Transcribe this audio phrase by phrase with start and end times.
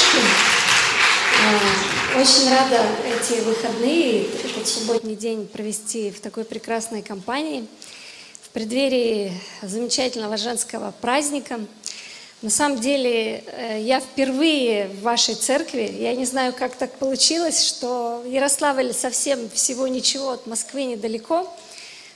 [0.00, 0.18] девушки.
[1.42, 7.66] А, очень рада эти выходные, этот субботний день провести в такой прекрасной компании,
[8.42, 9.32] в преддверии
[9.62, 11.60] замечательного женского праздника.
[12.42, 17.62] На самом деле, э, я впервые в вашей церкви, я не знаю, как так получилось,
[17.62, 21.46] что Ярославль совсем всего ничего от Москвы недалеко–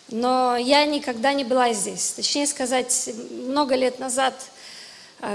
[0.09, 2.13] но я никогда не была здесь.
[2.13, 4.54] Точнее сказать, много лет назад, э,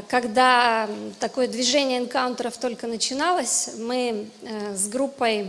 [0.07, 0.87] когда
[1.19, 5.47] такое движение энкаунтеров только начиналось, мы э, с группой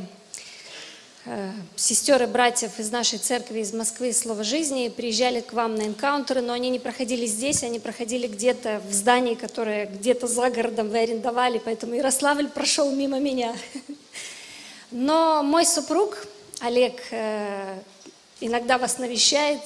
[1.27, 5.82] э, сестер и братьев из нашей церкви из Москвы Слово жизни приезжали к вам на
[5.82, 10.88] энкаунтеры, но они не проходили здесь, они проходили где-то в здании, которое где-то за городом
[10.88, 13.55] вы арендовали, поэтому Ярославль прошел мимо меня.
[14.91, 16.27] Но мой супруг
[16.60, 17.00] Олег
[18.41, 19.60] иногда вас навещает.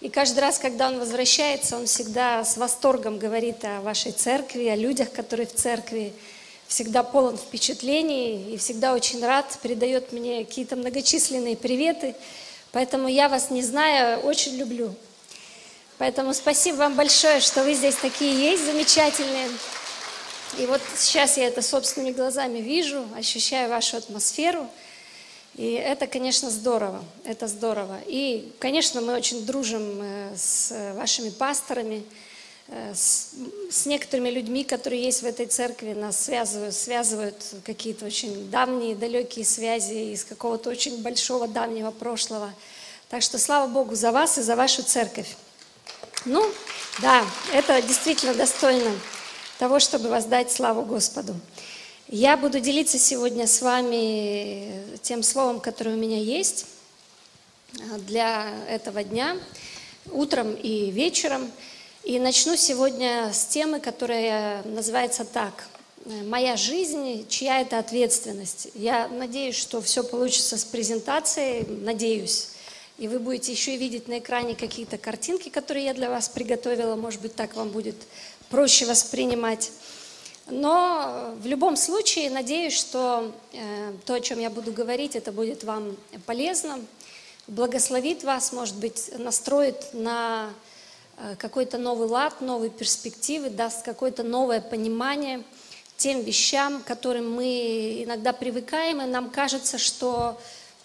[0.00, 4.76] И каждый раз, когда он возвращается, он всегда с восторгом говорит о вашей церкви, о
[4.76, 6.12] людях, которые в церкви,
[6.68, 12.14] всегда полон впечатлений и всегда очень рад, передает мне какие-то многочисленные приветы.
[12.70, 14.94] Поэтому я вас, не знаю, очень люблю.
[15.96, 19.48] Поэтому спасибо вам большое, что вы здесь такие есть, замечательные.
[20.58, 24.64] И вот сейчас я это собственными глазами вижу, ощущаю вашу атмосферу–
[25.58, 27.98] и это, конечно, здорово, это здорово.
[28.06, 32.04] И, конечно, мы очень дружим э, с вашими пасторами,
[32.68, 33.30] э, с,
[33.68, 39.44] с некоторыми людьми, которые есть в этой церкви, нас связывают, связывают какие-то очень давние, далекие
[39.44, 42.54] связи из какого-то очень большого давнего прошлого.
[43.08, 45.36] Так что слава Богу за вас и за вашу церковь.
[46.24, 46.48] Ну,
[47.02, 48.92] да, это действительно достойно
[49.58, 51.34] того, чтобы воздать славу Господу.
[52.10, 56.64] Я буду делиться сегодня с вами тем словом, которое у меня есть
[57.98, 59.36] для этого дня,
[60.10, 61.52] утром и вечером.
[62.04, 65.68] И начну сегодня с темы, которая называется так.
[66.24, 72.52] «Моя жизнь, чья это ответственность?» Я надеюсь, что все получится с презентацией, надеюсь.
[72.96, 76.96] И вы будете еще и видеть на экране какие-то картинки, которые я для вас приготовила.
[76.96, 77.96] Может быть, так вам будет
[78.48, 79.70] проще воспринимать.
[80.50, 85.62] Но в любом случае, надеюсь, что э, то, о чем я буду говорить, это будет
[85.62, 86.78] вам полезно,
[87.46, 90.50] благословит вас, может быть, настроит на
[91.18, 95.42] э, какой-то новый лад, новые перспективы, даст какое-то новое понимание
[95.98, 100.40] тем вещам, к которым мы иногда привыкаем, и нам кажется, что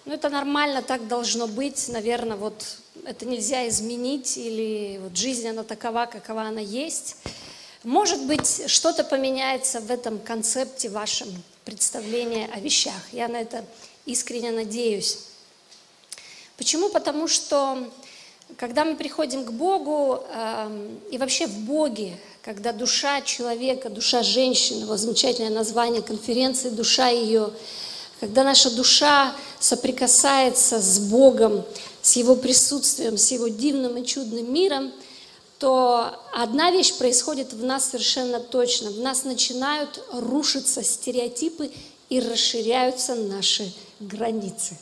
[0.05, 5.63] ну, это нормально, так должно быть, наверное, вот это нельзя изменить, или вот жизнь, она
[5.63, 7.15] такова, какова она есть.
[7.83, 11.27] Может быть, что-то поменяется в этом концепте вашем
[11.65, 12.93] представлении о вещах.
[13.11, 13.65] Я на это
[14.05, 15.19] искренне надеюсь.
[16.55, 16.87] Почему?
[16.87, 17.91] Потому что
[18.55, 24.85] когда мы приходим к Богу, э, и вообще в Боге, когда душа человека, душа женщины,
[24.85, 27.51] вот замечательное название конференции «Душа ее»,
[28.21, 31.65] когда наша душа соприкасается с Богом,
[32.01, 34.93] с Его присутствием, с Его дивным и чудным миром–
[35.63, 38.89] то одна вещь происходит в нас совершенно точно.
[38.89, 41.71] В нас начинают рушиться стереотипы
[42.09, 44.77] и расширяются наши границы.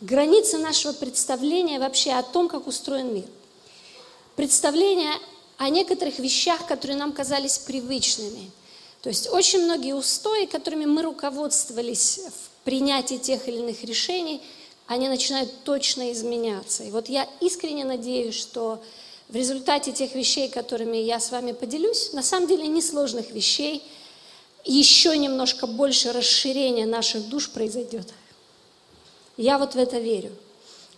[0.00, 3.24] Границы нашего представления вообще о том, как устроен мир.
[4.36, 5.12] Представление
[5.56, 8.52] о некоторых вещах, которые нам казались привычными.
[9.02, 14.40] То есть очень многие устои, которыми мы руководствовались в принятии тех или иных решений,
[14.86, 16.84] они начинают точно изменяться.
[16.84, 18.80] И вот я искренне надеюсь, что
[19.28, 23.82] в результате тех вещей, которыми я с вами поделюсь, на самом деле несложных вещей,
[24.64, 28.12] еще немножко больше расширения наших душ произойдет.
[29.36, 30.32] Я вот в это верю.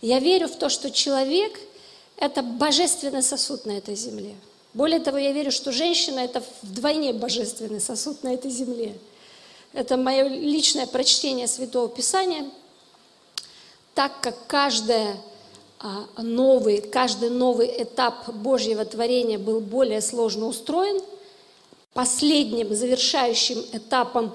[0.01, 1.59] Я верю в то, что человек–
[2.17, 4.35] это божественный сосуд на этой земле.
[4.73, 8.97] Более того, я верю, что женщина– это вдвойне божественный сосуд на этой земле.
[9.73, 12.49] Это мое личное прочтение Святого Писания.
[13.93, 15.17] Так как каждая
[16.17, 21.01] новый, каждый новый этап Божьего творения был более сложно устроен.
[21.93, 24.33] Последним, завершающим этапом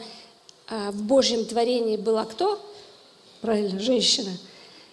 [0.67, 2.61] а, в Божьем творении была кто?
[3.41, 4.33] Правильно, женщина.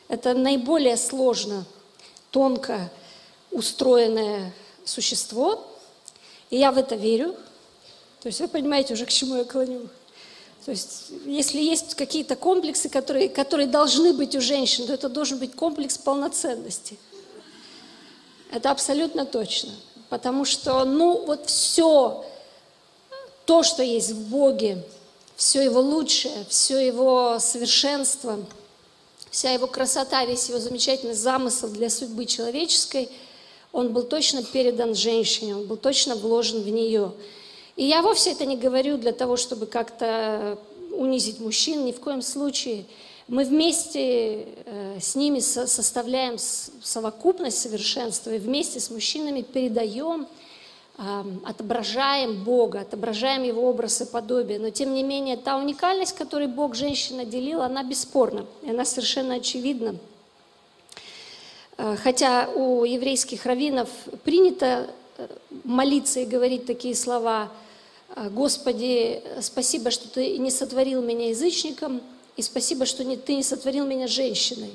[0.09, 1.65] Это наиболее сложно,
[2.31, 2.91] тонко
[3.49, 4.53] устроенное
[4.83, 5.65] существо.
[6.49, 7.35] И я в это верю.
[8.21, 9.87] То есть вы понимаете уже, к чему я клоню.
[10.65, 15.39] То есть, если есть какие-то комплексы, которые, которые должны быть у женщин, то это должен
[15.39, 16.99] быть комплекс полноценности.
[18.51, 19.71] Это абсолютно точно.
[20.09, 22.25] Потому что, ну, вот все,
[23.45, 24.83] то, что есть в Боге,
[25.35, 28.39] все его лучшее, все его совершенство,
[29.31, 33.09] вся его красота, весь его замечательный замысел для судьбы человеческой,
[33.71, 37.13] он был точно передан женщине, он был точно вложен в нее.
[37.75, 40.57] И я вовсе это не говорю для того, чтобы как-то
[40.91, 42.85] унизить мужчин, ни в коем случае.
[43.27, 50.27] Мы вместе э, с ними составляем совокупность совершенства и вместе с мужчинами передаем,
[51.43, 54.59] отображаем Бога, отображаем Его образ и подобие.
[54.59, 59.35] Но тем не менее, та уникальность, которой Бог женщина делил, она бесспорна, и она совершенно
[59.35, 59.95] очевидна.
[61.77, 63.89] Э, хотя у еврейских раввинов
[64.23, 64.87] принято
[65.63, 67.51] молиться и говорить такие слова
[68.31, 72.01] «Господи, спасибо, что Ты не сотворил меня язычником,
[72.35, 74.71] и спасибо, что не, Ты не сотворил меня женщиной».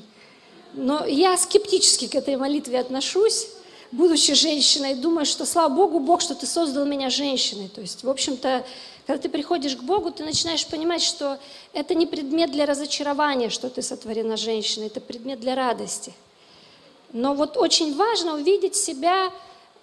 [0.75, 3.49] Но я скептически к этой молитве отношусь,
[3.93, 7.69] будучи женщиной, думаю, что, слава Богу, Бог, что Ты создал меня женщиной.
[7.69, 8.65] То есть, в общем-то,
[9.07, 11.39] когда ты приходишь к Богу, ты начинаешь понимать, что
[11.73, 16.13] это не предмет для разочарования, что ты сотворена женщиной, это предмет для радости.
[17.13, 19.33] Но вот очень важно увидеть себя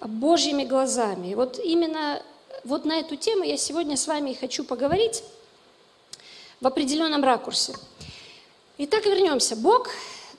[0.07, 1.29] Божьими глазами.
[1.29, 2.21] И вот именно
[2.63, 5.23] вот на эту тему я сегодня с вами и хочу поговорить
[6.61, 7.73] в определенном ракурсе.
[8.77, 9.55] Итак, вернемся.
[9.55, 9.89] Бог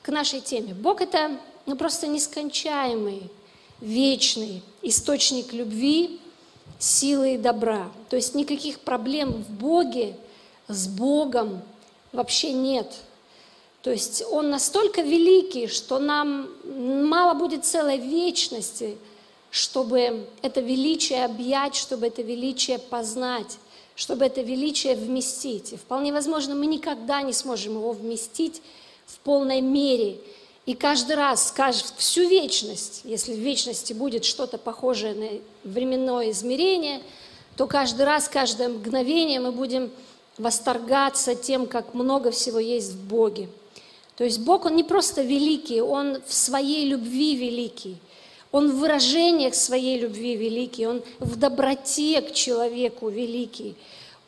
[0.03, 0.75] к нашей теме.
[0.75, 3.31] Бог– это ну, просто нескончаемый,
[3.81, 6.21] вечный источник любви,
[6.79, 7.91] силы и добра.
[8.11, 10.17] То есть никаких проблем в Боге,
[10.69, 11.63] с Богом
[12.13, 12.93] вообще нет.
[13.83, 16.49] То есть Он настолько великий, что нам
[17.09, 18.99] мало будет целой вечности–
[19.55, 23.59] чтобы это величие объять, чтобы это величие познать,
[23.95, 25.73] чтобы это величие вместить.
[25.73, 28.63] И вполне возможно, мы никогда не сможем его вместить
[29.07, 30.19] в полной мере.
[30.67, 31.55] И каждый раз,
[31.97, 37.01] всю вечность, если в вечности будет что-то похожее на временное измерение,
[37.57, 39.93] то каждый раз, каждое мгновение мы будем
[40.37, 43.49] восторгаться тем, как много всего есть в Боге.
[44.17, 47.99] То есть Бог, Он не просто великий, Он в своей любви великий.
[48.55, 53.75] Он в выражениях своей любви великий, Он в доброте к человеку великий,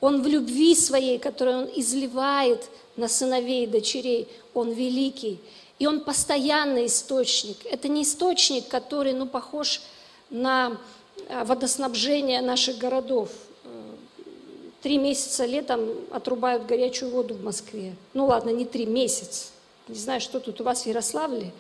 [0.00, 5.38] Он в любви своей, которую Он изливает на сыновей и дочерей, Он великий.
[5.78, 7.58] И Он постоянный источник.
[7.66, 9.80] Это не источник, который ну, похож
[10.28, 10.76] на
[11.28, 13.28] а, водоснабжение наших городов.
[14.82, 17.94] Три месяца летом отрубают горячую воду в Москве.
[18.12, 19.50] Ну ладно, не три месяца.
[19.86, 21.52] Не знаю, что тут у вас в Ярославле.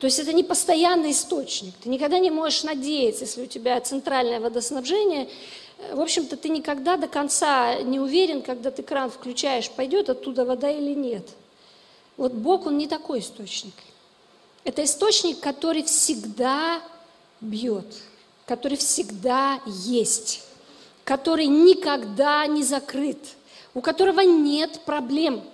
[0.00, 1.74] То есть это не постоянный источник.
[1.80, 5.28] Ты никогда не можешь надеяться, если у тебя центральное водоснабжение.
[5.92, 10.68] В общем-то, ты никогда до конца не уверен, когда ты кран включаешь, пойдет оттуда вода
[10.68, 11.28] или нет.
[12.16, 13.74] Вот Бог, Он не такой источник.
[14.64, 16.82] Это источник, который всегда
[17.40, 17.86] бьет,
[18.44, 20.42] который всегда есть,
[21.04, 23.18] который никогда не закрыт,
[23.72, 25.44] у которого нет проблем,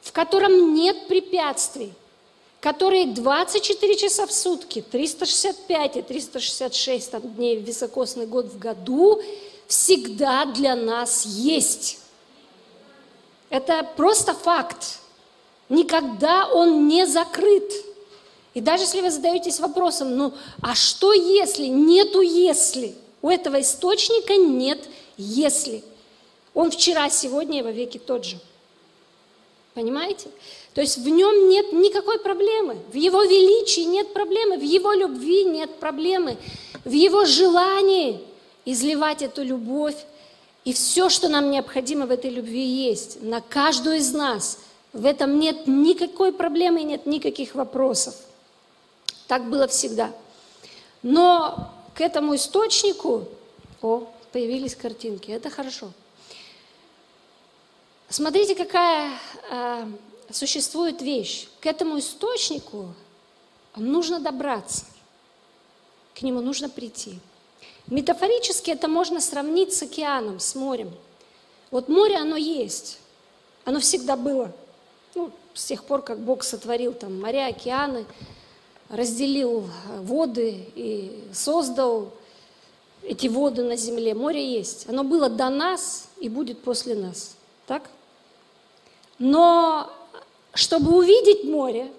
[0.00, 1.92] в котором нет препятствий–
[2.64, 9.20] которые 24 часа в сутки, 365 и 366 там, дней в високосный год в году
[9.66, 11.98] всегда для нас есть.
[13.50, 14.98] Это просто факт.
[15.68, 17.70] Никогда он не закрыт.
[18.54, 20.32] И даже если вы задаетесь вопросом, ну
[20.62, 21.66] а что если?
[21.66, 22.94] Нету если.
[23.20, 24.88] У этого источника нет
[25.18, 25.84] если.
[26.54, 28.38] Он вчера, сегодня и во веки тот же.
[29.74, 30.30] Понимаете?
[30.74, 35.44] То есть в нем нет никакой проблемы, в его величии нет проблемы, в его любви
[35.44, 36.36] нет проблемы,
[36.84, 38.20] в его желании
[38.64, 39.96] изливать эту любовь.
[40.64, 44.58] И все, что нам необходимо в этой любви есть, на каждую из нас.
[44.92, 48.14] В этом нет никакой проблемы, нет никаких вопросов.
[49.28, 50.12] Так было всегда.
[51.02, 53.28] Но к этому источнику,
[53.82, 55.90] о, появились картинки, это хорошо.
[58.08, 59.10] Смотрите, какая
[59.50, 59.88] а,
[60.30, 61.48] существует вещь.
[61.60, 62.94] К этому источнику
[63.76, 64.84] нужно добраться.
[66.14, 67.18] К нему нужно прийти.
[67.86, 70.90] Метафорически это можно сравнить с океаном, с морем.
[71.70, 72.98] Вот море, оно есть.
[73.64, 74.52] Оно всегда было.
[75.14, 78.06] Ну, с тех пор, как Бог сотворил там моря, океаны,
[78.88, 82.12] разделил воды и создал
[83.02, 84.14] эти воды на земле.
[84.14, 84.88] Море есть.
[84.88, 87.36] Оно было до нас и будет после нас.
[87.66, 87.90] Так?
[89.18, 89.92] Но
[90.54, 91.92] чтобы увидеть море,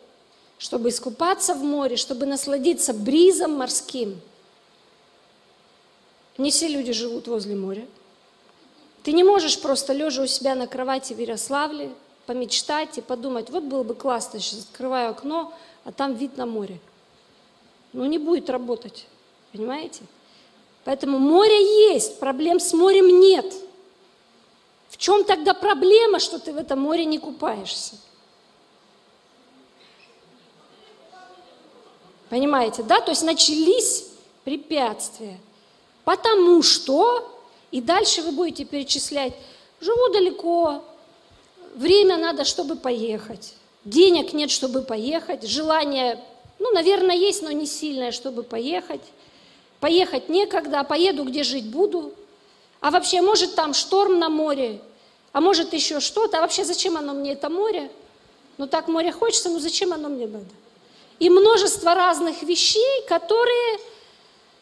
[0.58, 4.20] чтобы искупаться в море, чтобы насладиться бризом морским.
[6.38, 7.86] Не все люди живут возле моря.
[9.04, 11.92] Ты не можешь просто лежа у себя на кровати в Ярославле
[12.26, 16.80] помечтать и подумать, вот было бы классно, сейчас открываю окно, а там вид на море.
[17.94, 19.06] Ну, не будет работать,
[19.52, 20.02] понимаете?
[20.86, 23.54] Поэтому море есть, проблем с морем нет.
[24.90, 27.96] В чем тогда проблема, что ты в этом море не купаешься?
[32.36, 33.00] Понимаете, да?
[33.00, 34.08] То есть начались
[34.44, 35.40] препятствия.
[36.04, 37.32] Потому что
[37.72, 39.34] И дальше вы будете перечислять,
[39.80, 40.84] живу далеко,
[41.76, 46.24] время надо, чтобы поехать, денег нет, чтобы поехать, желание,
[46.60, 49.02] ну, наверное, есть, но не сильное, чтобы поехать.
[49.80, 52.14] Поехать некогда, а поеду, где жить буду.
[52.82, 54.82] А вообще, может, там шторм на море,
[55.32, 56.38] а может, еще что-то.
[56.38, 57.90] А вообще, зачем оно мне, это море?
[58.58, 60.46] Ну, так море хочется, ну, зачем оно мне надо?
[61.20, 63.80] И множество разных вещей, которые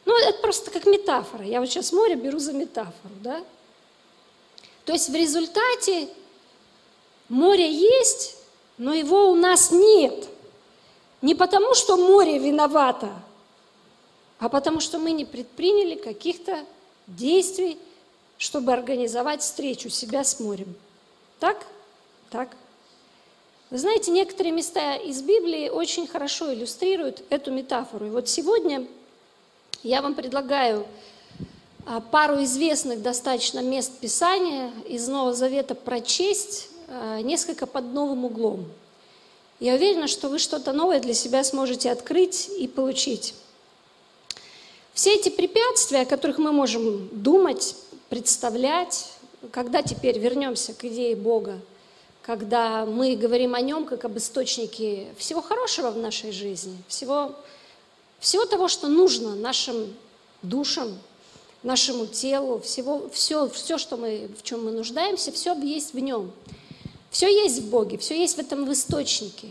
[0.05, 1.45] ну, это просто как метафора.
[1.45, 3.43] Я вот сейчас море беру за метафору, да?
[4.85, 6.09] То есть в результате
[7.29, 8.35] море есть,
[8.77, 10.27] но его у нас нет.
[11.21, 13.13] Не потому, что море виновато,
[14.39, 16.65] а потому, что мы не предприняли каких-то
[17.07, 17.79] действий,
[18.37, 20.75] чтобы организовать встречу себя с морем.
[21.39, 21.65] Так?
[22.29, 22.49] Так.
[23.73, 28.05] Вы знаете, некоторые места из Библии очень хорошо иллюстрируют эту метафору.
[28.05, 28.85] И вот сегодня
[29.81, 30.85] я вам предлагаю
[31.87, 38.65] а, пару известных достаточно мест Писания из Нового Завета прочесть а, несколько под новым углом.
[39.59, 43.33] Я уверена, что вы что-то новое для себя сможете открыть и получить.
[44.93, 47.75] Все эти препятствия, о которых мы можем думать,
[48.09, 49.09] представлять,
[49.49, 51.57] когда теперь вернемся к идее Бога,
[52.23, 57.35] когда мы говорим о нем как об источнике всего хорошего в нашей жизни, всего
[58.23, 59.93] всего того, что нужно нашим
[60.41, 60.97] душам,
[61.61, 66.31] нашему телу, всего, все, все, что мы, в чем мы нуждаемся, все есть в нем.
[67.11, 69.49] Все есть в Боге, все есть в этом в источнике.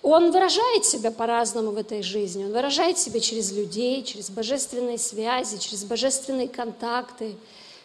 [0.00, 2.44] Он выражает себя по-разному в этой жизни.
[2.44, 7.36] Он выражает себя через людей, через божественные связи, через божественные контакты,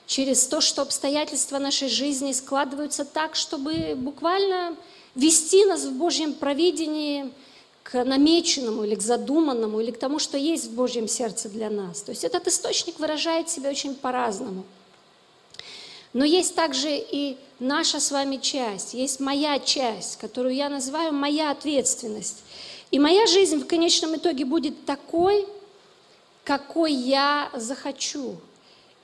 [0.10, 4.76] через то, что обстоятельства нашей жизни складываются так, чтобы буквально
[5.16, 7.32] вести нас в Божьем провидении–
[7.92, 12.02] к намеченному или к задуманному, или к тому, что есть в Божьем сердце для нас.
[12.02, 14.64] То есть этот источник выражает себя очень по-разному.
[16.14, 21.52] Но есть также и наша с вами часть, есть моя часть, которую я называю моя
[21.52, 22.44] ответственность.
[22.92, 25.48] И моя жизнь в конечном итоге будет такой,
[26.44, 28.38] какой я захочу.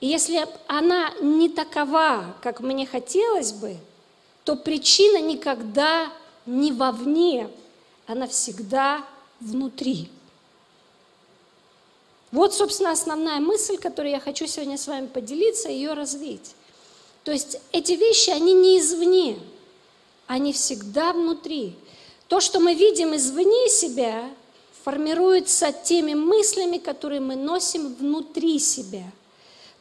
[0.00, 3.76] И если она не такова, как мне хотелось бы,
[4.44, 6.12] то причина никогда
[6.44, 7.48] не вовне,
[8.06, 9.04] она всегда
[9.40, 10.08] внутри.
[12.30, 16.54] Вот, собственно, основная мысль, которую я хочу сегодня с вами поделиться, ее развить.
[17.24, 19.38] То есть эти вещи, они не извне,
[20.26, 21.74] они всегда внутри.
[22.28, 24.28] То, что мы видим извне себя,
[24.84, 29.04] формируется теми мыслями, которые мы носим внутри себя.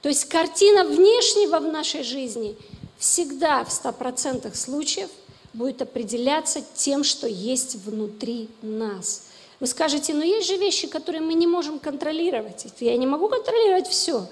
[0.06, 2.56] То есть картина внешнего в нашей жизни
[3.00, 5.10] всегда в 100% случаев–
[5.56, 9.24] будет определяться тем, что есть внутри нас.
[9.60, 12.68] Вы скажете, но есть же вещи, которые мы не можем контролировать.
[12.80, 14.28] Я не могу контролировать все.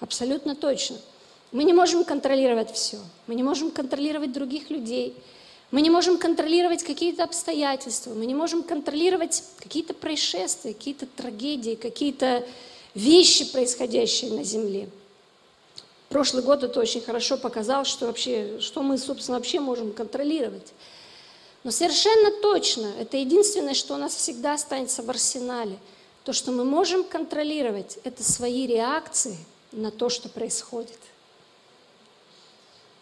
[0.00, 0.96] Абсолютно точно.
[1.50, 2.98] Мы не можем контролировать все.
[3.26, 5.14] Мы не можем контролировать других людей.
[5.70, 8.12] Мы не можем контролировать какие-то обстоятельства.
[8.12, 12.46] Мы не можем контролировать какие-то происшествия, какие-то трагедии, какие-то
[12.94, 14.88] вещи, происходящие на Земле.
[16.08, 20.72] Прошлый год это очень хорошо показал, что вообще, что мы, собственно, вообще можем контролировать.
[21.64, 25.76] Но совершенно точно, это единственное, что у нас всегда останется в арсенале.
[26.22, 29.36] То, что мы можем контролировать, это свои реакции
[29.72, 30.98] на то, что происходит.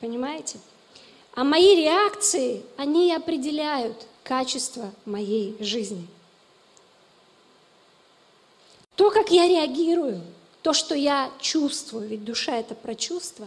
[0.00, 0.58] Понимаете?
[1.34, 6.06] А мои реакции, они определяют качество моей жизни.
[8.96, 10.22] То, как я реагирую–
[10.64, 13.46] то, что я чувствую, ведь душа это про чувства.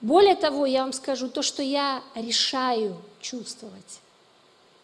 [0.00, 4.00] Более того, я вам скажу, то, что я решаю чувствовать,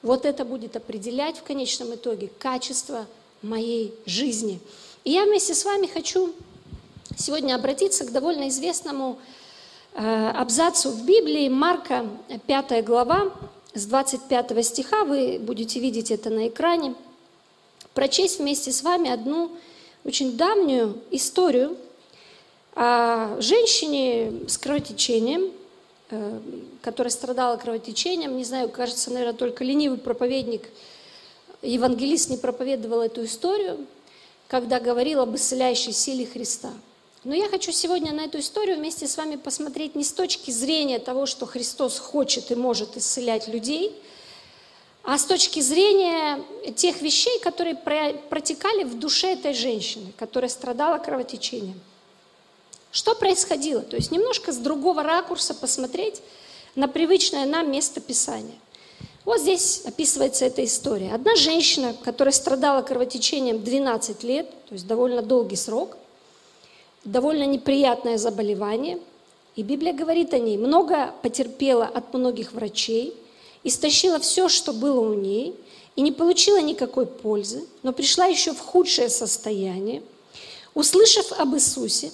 [0.03, 3.07] вот это будет определять в конечном итоге качество
[3.43, 4.61] моей жизни.
[5.03, 6.33] И я вместе с вами хочу
[7.19, 9.19] сегодня обратиться к довольно известному
[9.95, 12.07] э, абзацу в Библии, Марка,
[12.47, 13.33] 5 глава,
[13.75, 16.95] с 25 стиха, вы будете видеть это на экране,
[17.95, 19.51] прочесть вместе с вами одну
[20.07, 21.77] очень давнюю историю
[22.75, 25.51] о женщине с кровотечением,
[26.11, 26.41] э,
[26.81, 28.37] которая страдала кровотечением.
[28.37, 30.69] Не знаю, кажется, наверное, только ленивый проповедник,
[31.63, 33.85] евангелист не проповедовал эту историю,
[34.47, 36.71] когда говорил об исцеляющей силе Христа.
[37.25, 41.01] Но я хочу сегодня на эту историю вместе с вами посмотреть не с точки зрения
[41.01, 43.93] того, что Христос хочет и может исцелять людей–
[45.07, 46.43] а с точки зрения
[46.75, 51.81] тех вещей, которые протекали в душе этой женщины, которая страдала кровотечением.
[52.91, 53.83] Что происходило?
[53.83, 56.23] То есть немножко с другого ракурса посмотреть
[56.75, 58.57] на привычное нам место Писания.
[59.25, 61.13] Вот здесь описывается эта история.
[61.15, 65.97] Одна женщина, которая страдала кровотечением 12 лет, то есть довольно долгий срок,
[67.05, 68.99] довольно неприятное заболевание,
[69.55, 70.59] и Библия говорит о ней.
[70.59, 73.15] Много потерпела от многих врачей,
[73.69, 75.55] истощила все, что было у ней,
[75.97, 80.03] и не получила никакой пользы, но пришла еще в худшее состояние.
[80.75, 82.13] Услышав об Иисусе,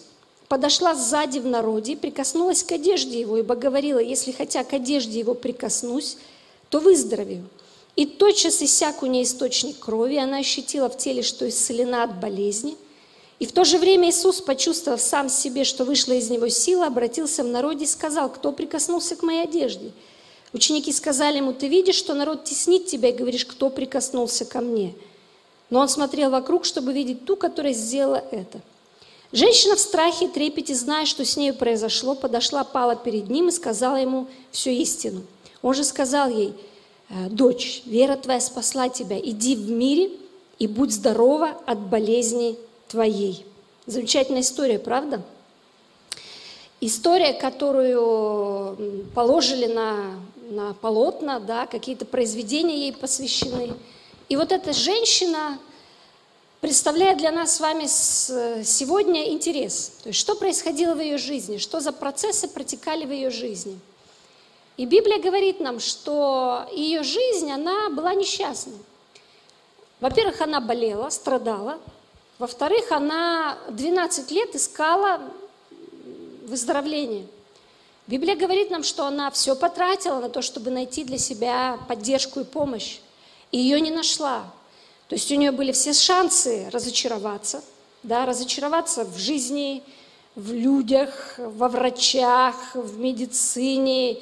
[0.49, 5.18] подошла сзади в народе и прикоснулась к одежде его, ибо говорила, если хотя к одежде
[5.18, 6.16] его прикоснусь,
[6.68, 7.49] то выздоровею.
[7.97, 12.76] И тотчас иссяк у нее источник крови, она ощутила в теле, что исцелена от болезни.
[13.38, 17.42] И в то же время Иисус, почувствовав сам себе, что вышла из него сила, обратился
[17.42, 19.92] в народе и сказал, кто прикоснулся к моей одежде.
[20.52, 24.94] Ученики сказали ему, ты видишь, что народ теснит тебя, и говоришь, кто прикоснулся ко мне.
[25.71, 28.61] Но он смотрел вокруг, чтобы видеть ту, которая сделала это.
[29.32, 33.52] Женщина в страхе и трепете, зная, что с ней произошло, подошла, пала перед ним и
[33.52, 35.23] сказала ему всю истину.
[35.62, 36.52] Он же сказал ей–
[37.12, 40.11] Э, дочь, вера твоя спасла тебя, иди в мире
[40.59, 42.56] и будь здорова от болезни
[42.88, 43.44] твоей.
[43.85, 45.23] Замечательная история, правда?
[46.80, 50.14] История, которую положили на,
[50.52, 53.75] на полотна, да, какие-то произведения ей посвящены.
[54.28, 55.59] И вот эта женщина
[56.61, 59.92] представляет для нас с вами сегодня интерес.
[60.02, 63.78] То есть что происходило в ее жизни, что за процессы протекали в ее жизни–
[64.76, 68.78] и Библия говорит нам, что ее жизнь, она была несчастной.
[70.00, 71.78] Во-первых, она болела, страдала.
[72.38, 75.21] Во-вторых, она 12 лет искала
[76.44, 77.26] выздоровление.
[78.12, 82.45] Библия говорит нам, что она все потратила на то, чтобы найти для себя поддержку и
[82.45, 82.99] помощь.
[83.52, 84.45] И ее не нашла.
[85.09, 87.64] То есть у нее были все шансы разочароваться,
[88.02, 89.83] да, разочароваться в жизни,
[90.35, 94.19] в людях, во врачах, в медицине,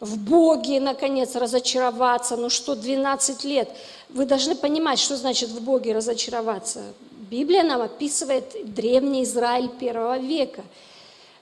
[0.00, 2.36] в Боге, наконец, разочароваться.
[2.36, 3.70] Ну что, 12 лет?
[4.10, 6.82] Вы должны понимать, что значит в Боге разочароваться.
[7.30, 10.62] Библия нам описывает древний Израиль первого века.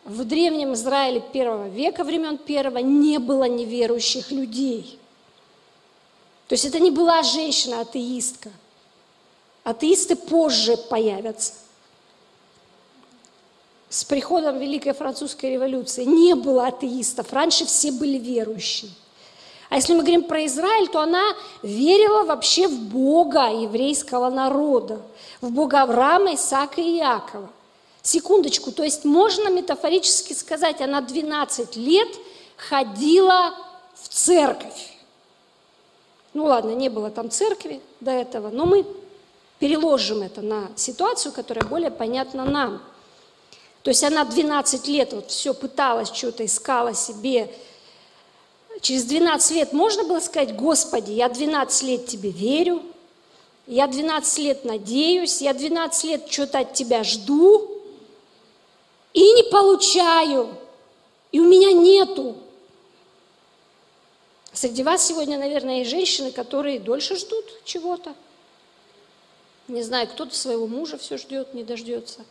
[0.09, 4.99] В древнем Израиле первого века, времен первого, не было неверующих людей.
[6.49, 8.51] То есть это не была женщина-атеистка.
[9.65, 11.53] Атеисты позже появятся
[13.91, 17.33] с приходом Великой Французской революции не было атеистов.
[17.33, 18.91] Раньше все были верующие.
[19.71, 21.23] А если мы говорим про Израиль, то она
[21.63, 25.01] верила вообще в Бога еврейского народа,
[25.41, 27.51] в Бога Авраама, Исаака и Иакова.
[28.09, 32.09] Секундочку, то есть можно метафорически сказать, она 12 лет
[32.57, 33.55] ходила
[33.95, 34.97] в церковь.
[36.35, 38.87] Ну ладно, не было там церкви до этого, но мы
[39.59, 42.83] переложим это на ситуацию, которая более понятна нам–
[43.89, 47.51] то есть она 12 лет вот все пыталась, что-то искала себе.
[48.83, 52.83] Через 12 лет можно было сказать, Господи, я 12 лет Тебе верю,
[53.67, 57.78] я 12 лет надеюсь, я 12 лет что-то от Тебя жду
[59.19, 60.57] и не получаю,
[61.33, 62.37] и у меня нету.
[64.53, 68.15] Среди вас сегодня, наверное, есть женщины, которые дольше ждут чего-то.
[69.69, 72.25] Не знаю, кто-то своего мужа все ждет, не дождется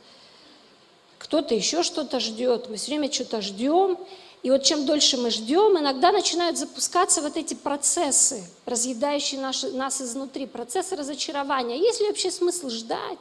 [1.17, 3.97] кто-то еще что-то ждет, мы все время что-то ждем.
[4.43, 10.01] И вот чем дольше мы ждем, иногда начинают запускаться вот эти процессы, разъедающие наши, нас
[10.01, 11.77] изнутри, процессы разочарования.
[11.77, 13.19] Есть ли вообще смысл ждать?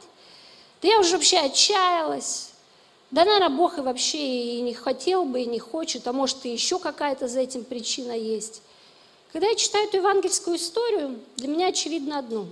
[0.81, 2.51] Да я уже вообще отчаялась.
[3.09, 6.51] Да, наверное, Бог и вообще и не хотел бы, и не хочет, а может и
[6.51, 8.61] еще какая-то за этим причина есть.
[9.31, 12.47] Когда я читаю эту евангельскую историю, для меня очевидно одно.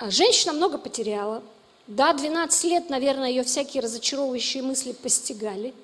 [0.00, 1.42] Женщина много потеряла,
[1.88, 5.74] да, 12 лет, наверное, ее всякие разочаровывающие мысли постигали,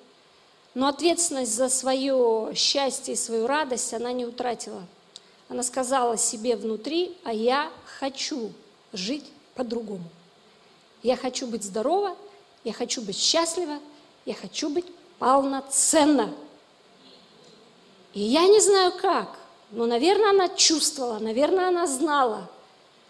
[0.75, 4.83] но ответственность за свое счастье и свою радость она не утратила.
[5.49, 8.53] Она сказала себе внутри, а я хочу
[8.93, 9.25] жить
[9.55, 10.05] по-другому.
[11.03, 12.17] Я хочу быть здорова,
[12.65, 13.79] я хочу быть счастлива,
[14.25, 14.87] я хочу быть
[15.19, 16.35] полноценна.
[18.15, 19.39] И я не знаю как,
[19.71, 22.49] но, наверное, она чувствовала, наверное, она знала,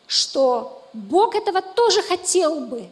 [0.06, 2.90] что Бог этого тоже хотел бы.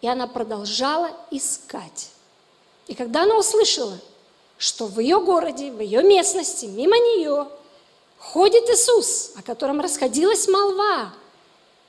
[0.00, 2.10] И она продолжала искать.
[2.88, 3.96] И когда она услышала,
[4.58, 7.48] что в ее городе, в ее местности, мимо нее
[8.18, 11.12] ходит Иисус, о котором расходилась молва,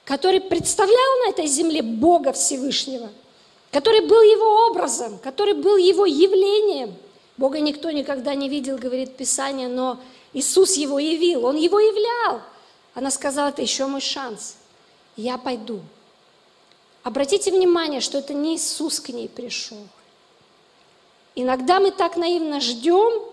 [0.05, 3.09] который представлял на этой земле Бога Всевышнего,
[3.73, 6.95] который был его образом, который был его явлением.
[7.35, 9.99] Бога никто никогда не видел, говорит Писание, но
[10.31, 12.41] Иисус его явил, он его являл.
[12.93, 14.55] Она сказала, это еще мой шанс–
[15.15, 15.81] я пойду.
[17.03, 19.85] Обратите внимание, что это не Иисус к ней пришел.
[21.35, 23.23] Иногда мы так наивно ждем,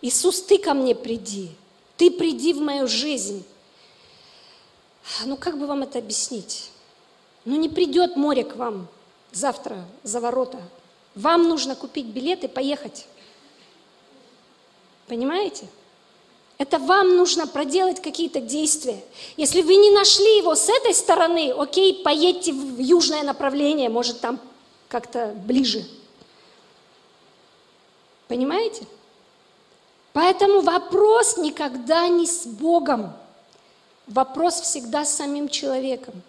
[0.00, 1.50] Иисус, ты ко мне приди,
[1.96, 3.44] ты приди в мою жизнь.
[5.24, 6.70] Ну как бы вам это объяснить?
[7.44, 8.88] Ну не придет море к вам,
[9.32, 10.60] завтра за ворота.
[11.14, 13.06] Вам нужно купить билет и поехать.
[15.06, 15.66] Понимаете?
[16.58, 19.02] Это вам нужно проделать какие-то действия.
[19.36, 24.38] Если вы не нашли его с этой стороны, окей, поедьте в южное направление, может там
[24.88, 25.84] как-то ближе.
[28.28, 28.86] Понимаете?
[30.12, 33.12] Поэтому вопрос никогда не с Богом.
[34.06, 36.22] Вопрос всегда с самим человеком.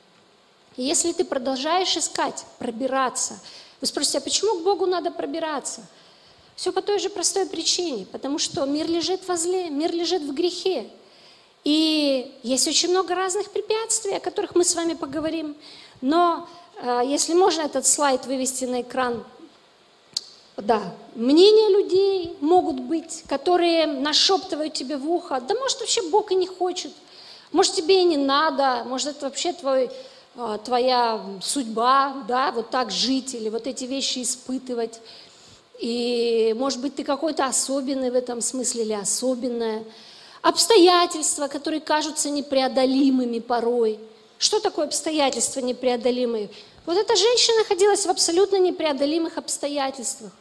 [0.77, 3.39] И если ты продолжаешь искать, пробираться,
[3.81, 5.81] вы спросите, а почему к Богу надо пробираться?
[6.55, 10.33] Все по той же простой причине, потому что мир лежит во зле, мир лежит в
[10.33, 10.87] грехе.
[11.63, 15.55] И есть очень много разных препятствий, о которых мы с вами поговорим.
[16.01, 16.47] Но
[16.81, 19.23] э, если можно этот слайд вывести на экран,
[20.57, 20.81] да,
[21.15, 26.47] мнения людей могут быть, которые нашептывают тебе в ухо, да может вообще Бог и не
[26.47, 26.91] хочет,
[27.51, 29.89] может тебе и не надо, может это вообще твой,
[30.63, 34.99] твоя судьба, да, вот так жить или вот эти вещи испытывать.
[35.79, 39.83] И, может быть, ты какой-то особенный в этом смысле или особенная.
[40.41, 43.99] Обстоятельства, которые кажутся непреодолимыми порой.
[44.37, 46.49] Что такое обстоятельства непреодолимые?
[46.85, 50.31] Вот эта женщина находилась в абсолютно непреодолимых обстоятельствах.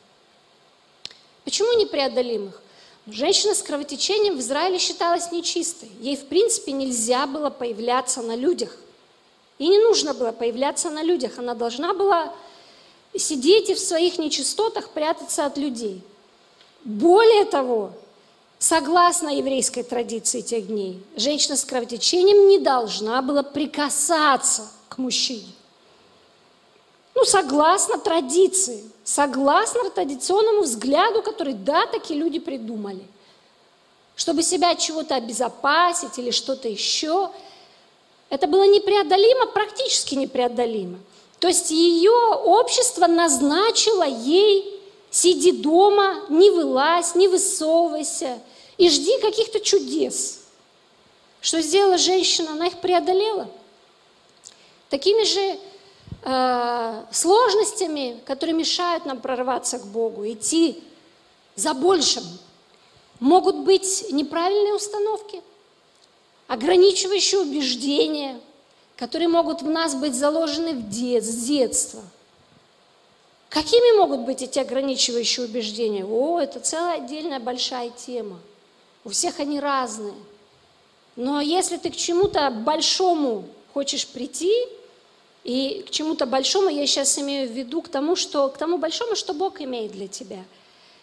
[1.44, 2.60] Почему непреодолимых?
[3.06, 5.90] Женщина с кровотечением в Израиле считалась нечистой.
[6.00, 8.76] Ей, в принципе, нельзя было появляться на людях.
[9.62, 11.38] И не нужно было появляться на людях.
[11.38, 12.34] Она должна была
[13.16, 16.02] сидеть и в своих нечистотах прятаться от людей.
[16.82, 17.92] Более того,
[18.58, 25.52] согласно еврейской традиции тех дней, женщина с кровотечением не должна была прикасаться к мужчине.
[27.14, 33.06] Ну, согласно традиции, согласно традиционному взгляду, который, да, такие люди придумали.
[34.16, 37.30] Чтобы себя от чего-то обезопасить или что-то еще.
[38.32, 40.98] Это было непреодолимо, практически непреодолимо.
[41.38, 48.38] То есть ее общество назначило ей сиди дома, не вылазь, не высовывайся
[48.78, 50.44] и жди каких-то чудес.
[51.42, 52.52] Что сделала женщина?
[52.52, 53.50] Она их преодолела.
[54.88, 55.58] Такими же
[56.22, 60.82] э, сложностями, которые мешают нам прорваться к Богу, идти
[61.54, 62.24] за большим,
[63.20, 65.42] могут быть неправильные установки,
[66.52, 68.40] ограничивающие убеждения–
[69.02, 72.00] которые могут в нас быть заложены в дет, с детства.
[73.48, 76.04] Какими могут быть эти ограничивающие убеждения?
[76.04, 78.38] О, это целая отдельная большая тема.
[79.02, 80.14] У всех они разные.
[81.16, 84.54] Но если ты к чему-то большому хочешь прийти,
[85.42, 89.16] и к чему-то большому я сейчас имею в виду к тому, что, к тому большому,
[89.16, 90.44] что Бог имеет для тебя.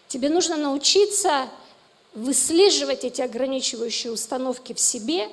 [0.08, 1.50] Тебе нужно научиться
[2.14, 5.28] выслеживать эти ограничивающие установки в себе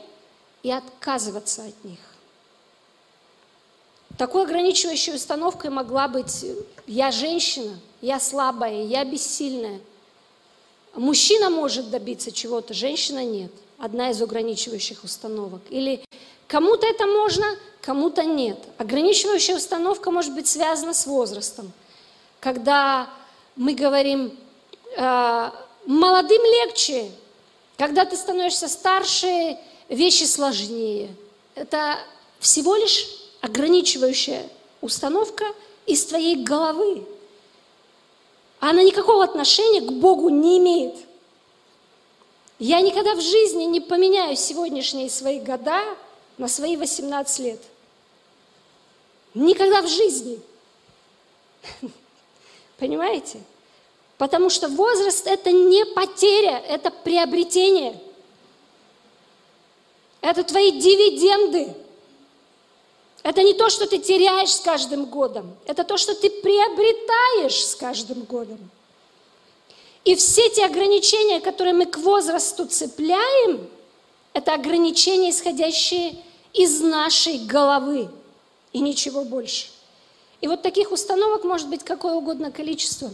[0.67, 1.99] и отказываться от них.
[4.17, 6.45] Такой ограничивающей установкой могла быть
[6.87, 9.79] «я женщина», «я слабая», «я бессильная».
[10.93, 13.51] Мужчина может добиться чего-то, женщина нет.
[13.77, 15.61] Одна из ограничивающих установок.
[15.69, 16.03] Или
[16.49, 17.45] кому-то это можно,
[17.79, 18.57] кому-то нет.
[18.77, 21.71] Ограничивающая установка может быть связана с возрастом.
[22.41, 23.07] Когда
[23.55, 24.37] мы говорим,
[24.97, 25.51] э,
[25.85, 27.09] молодым легче,
[27.77, 29.57] когда ты становишься старше,
[29.89, 31.15] вещи сложнее.
[31.55, 31.99] Это
[32.39, 33.07] всего лишь
[33.41, 34.49] ограничивающая
[34.81, 35.45] установка
[35.85, 37.05] из твоей головы.
[38.59, 40.95] Она никакого отношения к Богу не имеет.
[42.59, 45.83] Я никогда в жизни не поменяю сегодняшние свои года
[46.37, 47.61] на свои 18 лет.
[49.35, 50.39] Никогда в жизни.
[52.77, 53.39] Понимаете?
[54.17, 58.01] Потому что возраст– это не потеря, это приобретение.
[60.21, 61.75] Это твои дивиденды–
[63.27, 67.75] это не то, что ты теряешь с каждым годом, это то, что ты приобретаешь с
[67.75, 68.57] каждым годом.
[70.05, 73.67] И все те ограничения, которые мы к возрасту цепляем,
[74.31, 78.09] это ограничения, исходящие из нашей головы
[78.71, 79.67] и ничего больше.
[80.39, 83.13] И вот таких установок может быть какое угодно количество.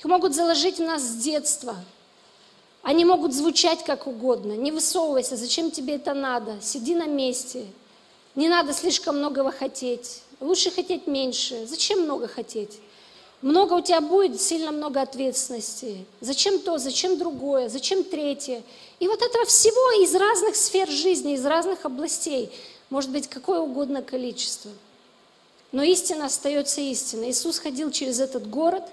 [0.00, 1.76] Их могут заложить в нас с детства.
[2.84, 4.52] Они могут звучать как угодно.
[4.52, 6.58] Не высовывайся, зачем тебе это надо?
[6.60, 7.66] Сиди на месте,
[8.34, 10.20] не надо слишком многого хотеть.
[10.38, 11.66] Лучше хотеть меньше.
[11.66, 12.78] Зачем много хотеть?
[13.40, 16.04] Много у тебя будет, сильно много ответственности.
[16.20, 18.62] Зачем то, зачем другое, зачем третье?
[19.00, 22.52] И вот этого всего из разных сфер жизни, из разных областей
[22.90, 24.70] может быть какое угодно количество.
[25.72, 27.30] Но истина остается истиной.
[27.30, 28.84] Иисус ходил через этот город,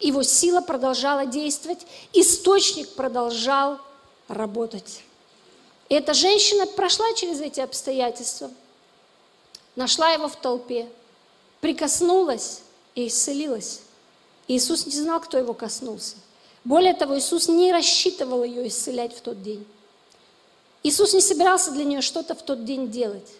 [0.00, 3.78] его сила продолжала действовать, источник продолжал
[4.28, 5.02] работать.
[5.88, 8.50] И эта женщина прошла через эти обстоятельства–
[9.76, 10.88] нашла его в толпе,
[11.60, 12.62] прикоснулась
[12.94, 13.80] и исцелилась.
[14.48, 16.16] Иисус не знал, кто его коснулся.
[16.64, 19.66] Более того, Иисус не рассчитывал ее исцелять в тот день.
[20.82, 23.30] Иисус не собирался для нее что-то в тот день делать.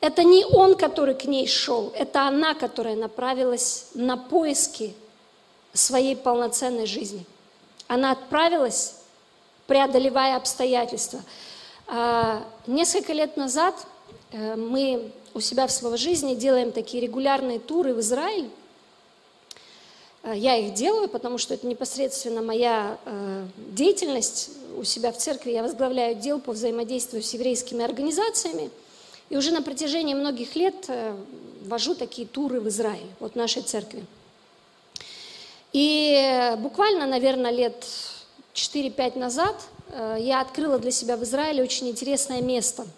[0.00, 4.94] Это не он, который к ней шел, это она, которая направилась на поиски
[5.72, 7.24] своей полноценной жизни.
[7.88, 8.96] Она отправилась,
[9.66, 11.20] преодолевая обстоятельства.
[11.86, 13.74] А, несколько лет назад
[14.32, 18.50] э, мы у себя в своей жизни делаем такие регулярные туры в Израиль.
[20.22, 25.50] Э, я их делаю, потому что это непосредственно моя э, деятельность у себя в церкви.
[25.50, 28.70] Я возглавляю отдел по взаимодействию с еврейскими организациями.
[29.28, 30.90] И уже на протяжении многих лет
[31.64, 34.04] вожу такие туры в Израиль, вот нашей церкви.
[35.72, 37.86] И буквально, наверное, лет
[38.54, 39.54] 4-5 назад
[40.18, 42.86] я открыла для себя в Израиле очень интересное место–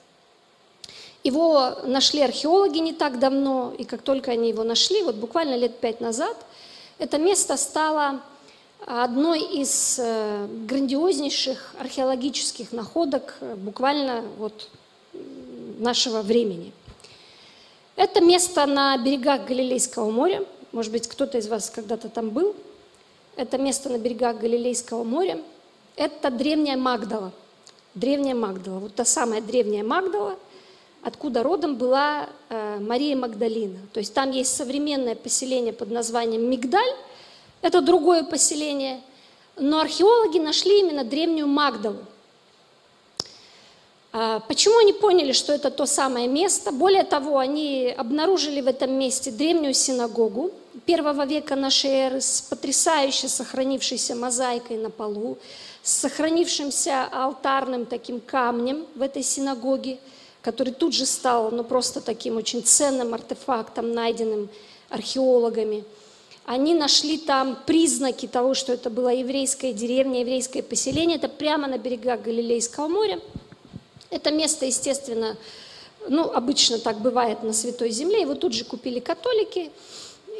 [1.24, 5.80] его нашли археологи не так давно, и как только они его нашли, вот буквально лет
[5.80, 6.36] пять назад,
[6.98, 8.20] это место стало
[8.86, 14.68] одной из э, грандиознейших археологических находок э, буквально вот
[15.78, 16.72] нашего времени.
[17.96, 20.44] Это место на берегах Галилейского моря.
[20.74, 22.54] Может быть, кто-то из вас когда-то там был.
[23.36, 25.40] Это место на берегах Галилейского моря.
[25.96, 27.32] Это древняя Магдала.
[27.94, 28.80] Древняя Магдала.
[28.80, 30.36] Вот та самая древняя Магдала–
[31.04, 33.78] откуда родом была э, Мария Магдалина.
[33.92, 36.96] То есть там есть современное поселение под названием Мигдаль,
[37.60, 39.00] это другое поселение,
[39.56, 41.98] но археологи нашли именно древнюю Магдалу.
[44.16, 46.70] А, почему они поняли, что это то самое место?
[46.70, 50.52] Более того, они обнаружили в этом месте древнюю синагогу
[50.86, 55.36] первого века нашей эры с потрясающе сохранившейся мозаикой на полу,
[55.82, 59.98] с сохранившимся алтарным таким камнем в этой синагоге–
[60.44, 64.50] который тут же стал ну, просто таким очень ценным артефактом, найденным
[64.90, 65.84] археологами.
[66.44, 71.16] Они нашли там признаки того, что это была еврейская деревня, еврейское поселение.
[71.16, 73.18] Это прямо на берегах Галилейского моря.
[74.10, 75.36] Это место, естественно,
[76.08, 78.22] ну, обычно так бывает на Святой Земле.
[78.22, 79.70] Его тут же купили католики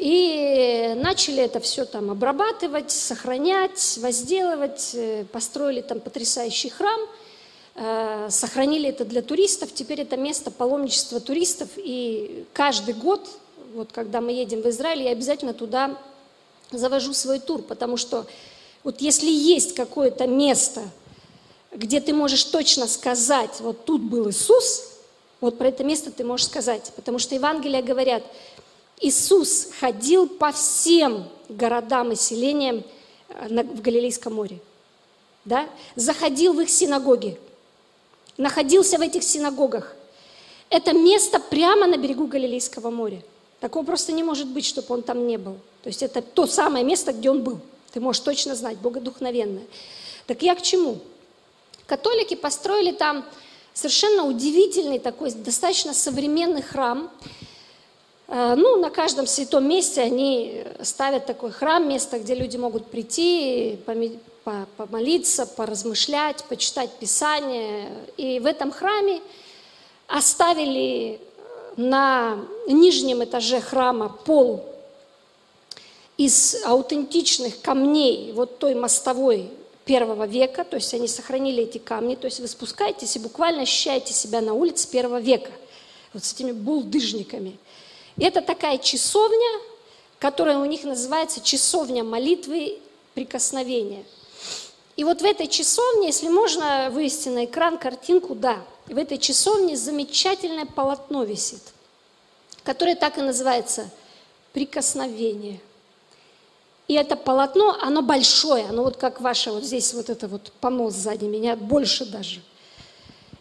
[0.00, 4.90] и начали это все там обрабатывать, сохранять, возделывать.
[4.94, 7.00] Э, построили там потрясающий храм–
[7.76, 9.72] Э, сохранили это для туристов.
[9.72, 11.68] Теперь это место паломничества туристов.
[11.76, 13.28] И каждый год,
[13.74, 15.98] вот когда мы едем в Израиль, я обязательно туда
[16.70, 18.26] завожу свой тур, потому что
[18.84, 20.82] вот если есть какое-то место,
[21.74, 24.92] где ты можешь точно сказать, вот тут был Иисус,
[25.40, 28.22] вот про это место ты можешь сказать, потому что Евангелия говорят,
[29.00, 32.84] Иисус ходил по всем городам и селениям
[33.28, 34.60] э, в Галилейском море,
[35.44, 35.68] да?
[35.96, 37.38] заходил в их синагоги,
[38.36, 39.94] находился в этих синагогах.
[40.70, 43.22] Это место прямо на берегу Галилейского моря.
[43.60, 45.54] Такого просто не может быть, чтобы он там не был.
[45.82, 47.60] То есть это то самое место, где он был.
[47.92, 49.64] Ты можешь точно знать, богодухновенное.
[50.26, 50.98] Так я к чему?
[51.86, 53.24] Католики построили там
[53.74, 57.10] совершенно удивительный такой, достаточно современный храм.
[58.28, 63.78] Э, ну, на каждом святом месте они ставят такой храм, место, где люди могут прийти,
[64.76, 67.90] помолиться, поразмышлять, почитать Писание.
[68.16, 69.20] И в этом храме
[70.06, 71.20] оставили
[71.76, 74.64] на нижнем этаже храма пол
[76.16, 79.50] из аутентичных камней вот той мостовой
[79.84, 84.12] первого века, то есть они сохранили эти камни, то есть вы спускаетесь и буквально ощущаете
[84.12, 85.50] себя на улице первого века,
[86.12, 87.58] вот с этими булдыжниками.
[88.16, 89.60] И это такая часовня,
[90.18, 92.78] которая у них называется часовня молитвы
[93.14, 94.04] прикосновения–
[94.96, 99.76] и вот в этой часовне, если можно вывести на экран картинку, да, в этой часовне
[99.76, 101.62] замечательное полотно висит,
[102.62, 103.90] которое так и называется
[104.52, 105.60] «Прикосновение».
[106.86, 110.94] И это полотно, оно большое, оно вот как ваше, вот здесь вот это вот понос
[110.94, 112.40] сзади меня, больше даже.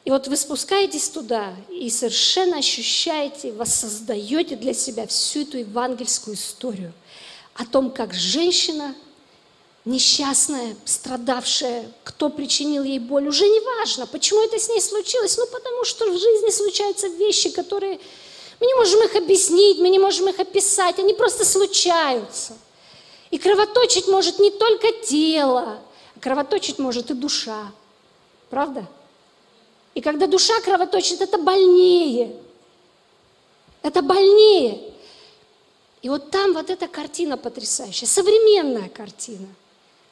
[0.05, 6.93] И вот вы спускаетесь туда и совершенно ощущаете, воссоздаете для себя всю эту евангельскую историю
[7.55, 8.95] о том, как женщина–
[9.85, 15.45] несчастная, страдавшая, кто причинил ей боль, уже не важно, почему это с ней случилось, ну
[15.47, 17.99] потому что в жизни случаются вещи, которые
[18.59, 22.53] мы не можем их объяснить, мы не можем их описать, они просто случаются.
[23.33, 25.79] И кровоточить может не только тело,
[26.21, 27.71] кровоточить может и душа.
[28.49, 28.85] Правда?
[29.95, 32.35] И когда душа кровоточит, это больнее.
[33.81, 34.93] Это больнее.
[36.03, 39.47] И вот там вот эта картина потрясающая, современная картина–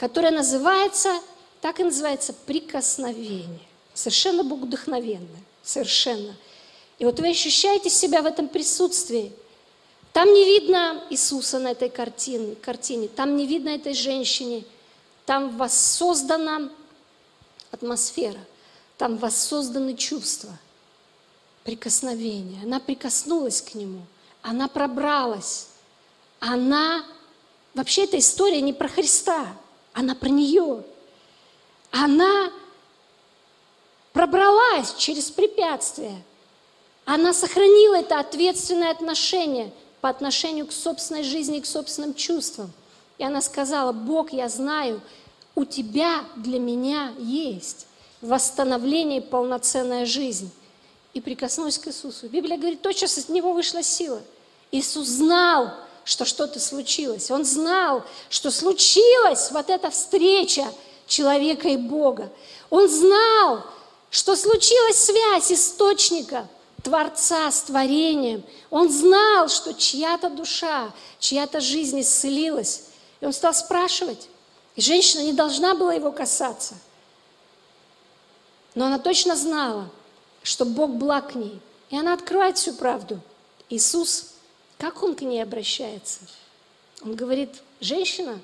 [0.02, 1.22] которая называется,
[1.62, 3.60] так и называется, прикосновение.
[3.94, 6.36] Совершенно богодухновенное, совершенно.
[6.98, 9.32] И вот вы ощущаете себя в этом присутствии,
[10.14, 14.66] Там не видно Иисуса на этой картине, картине, там не видно этой женщине,
[15.26, 16.70] там воссоздана
[17.72, 18.40] атмосфера,
[18.98, 20.52] там воссозданы чувства,
[21.64, 22.62] прикосновения.
[22.64, 24.02] Она прикоснулась к нему,
[24.42, 25.68] она пробралась,
[26.40, 27.06] она...
[27.74, 29.48] Вообще эта история не про Христа,
[29.94, 30.84] она про нее.
[31.90, 32.52] Она
[34.12, 36.22] пробралась через препятствия.
[37.06, 39.72] Она сохранила это ответственное отношение
[40.02, 42.72] по отношению к собственной жизни и к собственным чувствам.
[43.20, 45.00] И она сказала, Бог, я знаю,
[45.56, 47.86] у тебя для меня есть
[48.22, 50.52] восстановление и полноценная жизнь.
[51.14, 52.28] И прикоснулась к Иисусу.
[52.28, 54.22] Библия говорит, тотчас из него вышла сила.
[54.72, 55.72] Иисус знал,
[56.04, 57.30] что что-то случилось.
[57.30, 60.66] Он знал, что случилась вот эта встреча
[61.06, 62.32] человека и Бога.
[62.70, 63.64] Он знал,
[64.10, 66.48] что случилась связь источника–
[66.84, 68.44] Творца с творением.
[68.70, 72.86] Он знал, что чья-то душа, чья-то жизнь исцелилась.
[73.20, 74.30] И он стал спрашивать.
[74.76, 76.76] И женщина не должна была его касаться.
[78.74, 79.90] Но она точно знала,
[80.44, 81.60] что Бог благ к ней.
[81.90, 83.20] И она открывает всю правду.
[83.70, 84.32] Иисус,
[84.78, 86.22] как он к ней обращается?
[87.04, 88.40] Он говорит, женщина,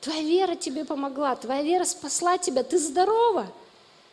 [0.00, 3.46] твоя вера тебе помогла, твоя вера спасла тебя, ты здорова.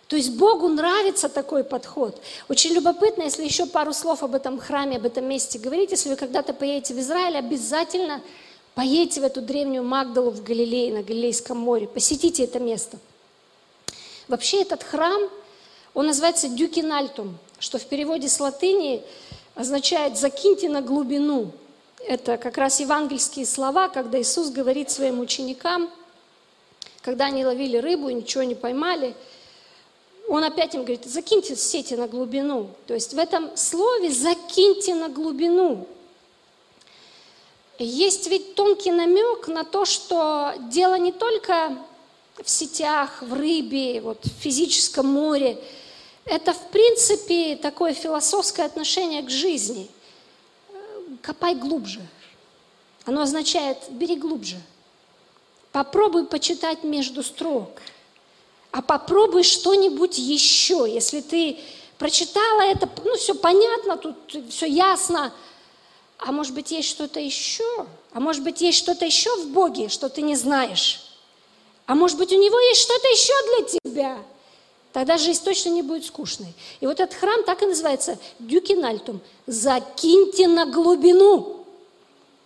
[0.08, 2.22] То есть Богу нравится такой подход.
[2.50, 5.92] Очень любопытно, если еще пару слов об этом храме, об этом месте говорить.
[5.92, 8.22] Если вы когда-то поедете в Израиль, обязательно
[8.76, 11.88] поедете в эту древнюю Магдалу в Галилее, на Галилейском море.
[11.88, 12.98] Посетите это место.
[14.28, 15.22] Вообще этот храм,
[15.94, 19.04] он называется Дюкинальтум, что в переводе с латыни
[19.56, 21.52] означает «закиньте на глубину».
[22.06, 25.89] Это как раз евангельские слова, когда Иисус говорит своим ученикам,
[27.02, 29.16] когда они ловили рыбу и ничего не поймали–
[30.28, 32.70] он опять им говорит, закиньте сети на глубину.
[32.88, 35.88] То есть в этом слове закиньте на глубину.
[37.78, 41.78] Есть ведь тонкий намек на то, что дело не только
[42.42, 45.62] в сетях, в рыбе, вот, в физическом море.
[46.26, 49.90] Это, в принципе, такое философское отношение к жизни.
[51.22, 52.02] Копай глубже.
[53.06, 54.56] Оно означает, бери глубже.
[55.74, 57.82] Попробуй почитать между строк–
[58.74, 60.88] а попробуй что-нибудь еще.
[60.92, 61.60] Если ты
[62.00, 64.16] прочитала это, ну все понятно, тут
[64.50, 65.32] все ясно,
[66.18, 67.64] а может быть есть что-то еще?
[68.14, 71.04] А может быть есть что-то еще в Боге, что ты не знаешь?
[71.86, 74.18] А может быть у Него есть что-то еще для тебя?
[74.92, 76.54] Тогда жизнь точно не будет скучной.
[76.80, 79.22] И вот этот храм так и называется Дюкинальтум.
[79.46, 81.64] Закиньте на глубину.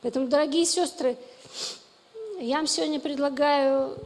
[0.01, 1.17] Поэтому, дорогие сестры,
[2.41, 3.97] я вам сегодня предлагаю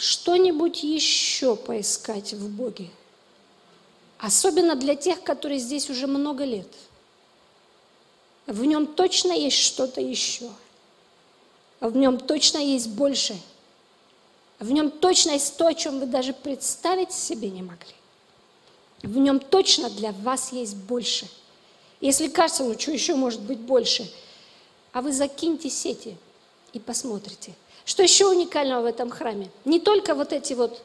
[0.00, 2.88] что-нибудь еще поискать в Боге.
[4.18, 6.68] Особенно для тех, которые здесь уже много лет.
[8.46, 10.50] В нем точно есть что-то еще.
[11.80, 13.38] В нем точно есть больше.
[14.58, 17.94] В нем точно есть то, о чем вы даже представить себе не могли.
[19.02, 21.28] В нем точно для вас есть больше.
[22.00, 24.10] Если кажется, ну что еще может быть больше,
[24.92, 26.16] а вы закиньте сети
[26.72, 27.54] и посмотрите–
[27.90, 29.50] что еще уникального в этом храме?
[29.64, 30.80] Не только вот эти вот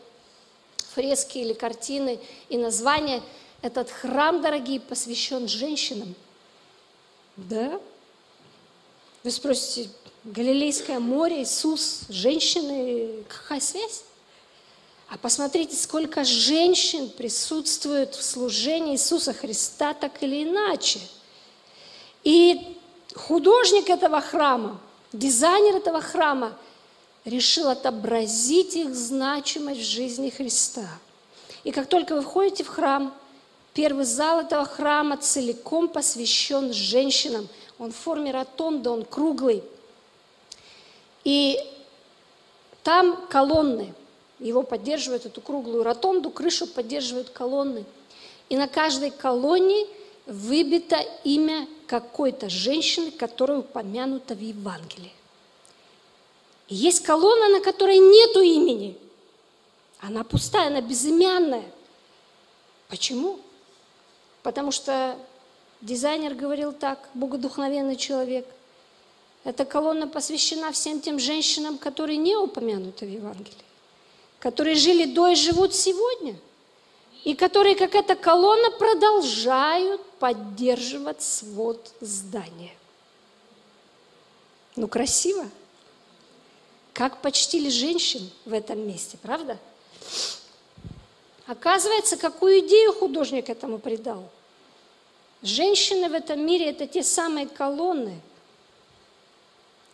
[0.96, 3.22] фрески или картины и названия.
[3.62, 6.16] Этот храм, дорогие, посвящен женщинам.
[7.38, 7.80] Да?
[9.24, 9.92] Вы спросите,
[10.24, 14.04] Галилейское море, Иисус, женщины, какая связь?
[15.08, 21.00] А посмотрите, сколько женщин присутствует в служении Иисуса Христа так или иначе.
[22.24, 22.76] И
[23.14, 24.82] художник этого храма,
[25.14, 26.58] дизайнер этого храма
[27.26, 30.88] решил отобразить их значимость в жизни Христа.
[31.64, 33.14] И как только вы входите в храм,
[33.74, 37.48] первый зал этого храма целиком посвящен женщинам.
[37.80, 39.64] Он в форме ротонда, он круглый.
[41.24, 41.60] И
[42.84, 43.94] там колонны.
[44.40, 47.86] Его поддерживают, эту круглую ротонду, крышу поддерживают колонны.
[48.50, 49.88] И на каждой колонне
[50.28, 55.12] выбито имя какой-то женщины, которая упомянута в Евангелии.
[56.68, 58.98] Есть колонна, на которой нету имени.
[60.00, 61.72] Она пустая, она безымянная.
[62.90, 63.40] Почему?
[64.44, 65.18] Потому что
[65.82, 68.48] дизайнер говорил так, богодухновенный человек.
[69.44, 73.54] Эта колонна посвящена всем тем женщинам, которые не упомянуты в Евангелии,
[74.40, 76.36] которые жили до и живут сегодня,
[77.24, 82.74] и которые, как эта колонна, продолжают поддерживать свод здания.
[84.76, 85.46] Ну, красиво.
[86.96, 89.58] Как почтили женщин в этом месте, правда?
[91.46, 94.24] Оказывается, какую идею художник этому придал?
[95.42, 98.22] Женщины в этом мире– это те самые колонны,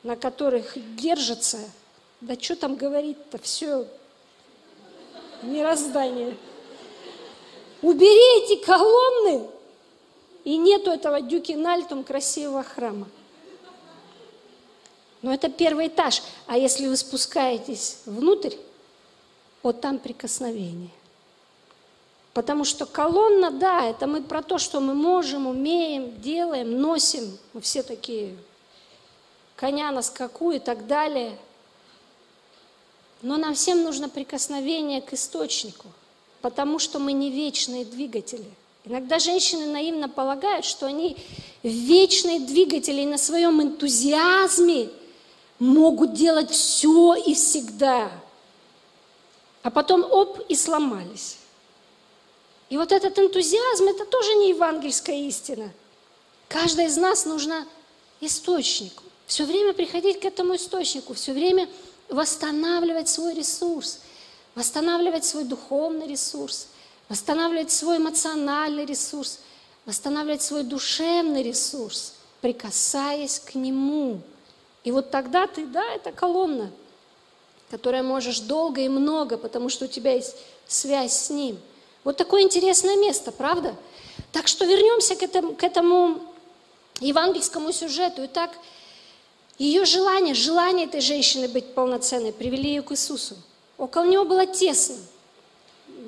[0.04, 1.58] на которых держится,
[2.22, 3.88] да что там говорить-то, все
[5.42, 6.38] мироздание.
[7.82, 9.50] Убери эти колонны,
[10.44, 13.08] и нету этого дюкинальтум красивого храма.
[15.22, 16.24] Но это первый этаж.
[16.48, 18.56] А если вы спускаетесь внутрь,
[19.64, 20.90] вот там прикосновение.
[22.34, 27.38] Потому что колонна, да, это мы про то, что мы можем, умеем, делаем, носим.
[27.54, 28.36] Мы все такие
[29.58, 31.38] коня на скаку и так далее.
[33.22, 35.88] Но нам всем нужно прикосновение к источнику,
[36.42, 38.50] потому что мы не вечные двигатели.
[38.86, 41.18] Иногда женщины наивно полагают, что они
[41.62, 44.90] вечные двигатели и на своем энтузиазме
[45.62, 48.12] могут делать все и всегда.
[49.62, 51.38] А потом оп, и сломались.
[52.70, 55.72] И вот этот энтузиазм, это тоже не евангельская истина.
[56.48, 57.68] Каждой из нас нужно
[58.22, 59.04] источник.
[59.28, 61.70] Все время приходить к этому источнику, все время
[62.10, 64.00] восстанавливать свой ресурс,
[64.56, 66.70] восстанавливать свой духовный ресурс,
[67.08, 69.40] восстанавливать свой эмоциональный ресурс,
[69.86, 74.22] восстанавливать свой душевный ресурс, прикасаясь к нему.
[74.84, 76.72] И вот тогда ты, да, это колонна,
[77.70, 80.36] которая можешь долго и много, потому что у тебя есть
[80.68, 81.60] связь с ним.
[82.04, 83.76] Вот такое интересное место, правда?
[84.32, 86.22] Так что вернемся к этому, к этому
[87.00, 88.26] евангельскому сюжету.
[88.26, 88.52] Итак,
[89.58, 93.36] ее желание, желание этой женщины быть полноценной привели ее к Иисусу.
[93.78, 94.98] Около него было тесно.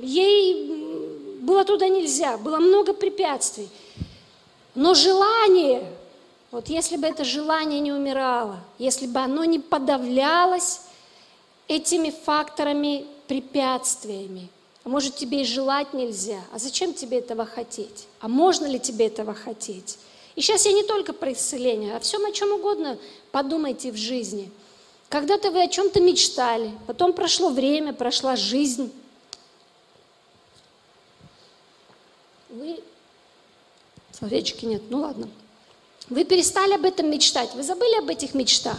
[0.02, 3.70] Ей было туда нельзя, было много препятствий.
[4.76, 5.86] Но желание,
[6.54, 10.82] вот если бы это желание не умирало, если бы оно не подавлялось
[11.68, 14.50] этими факторами, препятствиями,
[14.84, 18.06] а может тебе и желать нельзя, а зачем тебе этого хотеть?
[18.20, 19.98] А можно ли тебе этого хотеть?
[20.36, 23.00] И сейчас я не только про исцеление, а всем о чем угодно
[23.32, 24.52] подумайте в жизни.
[25.10, 28.92] Когда-то вы о чем-то мечтали, потом прошло время, прошла жизнь,
[32.50, 32.80] вы...
[34.12, 35.28] Словечки нет, ну ладно.
[36.10, 38.78] Вы перестали об этом мечтать, вы забыли об этих мечтах.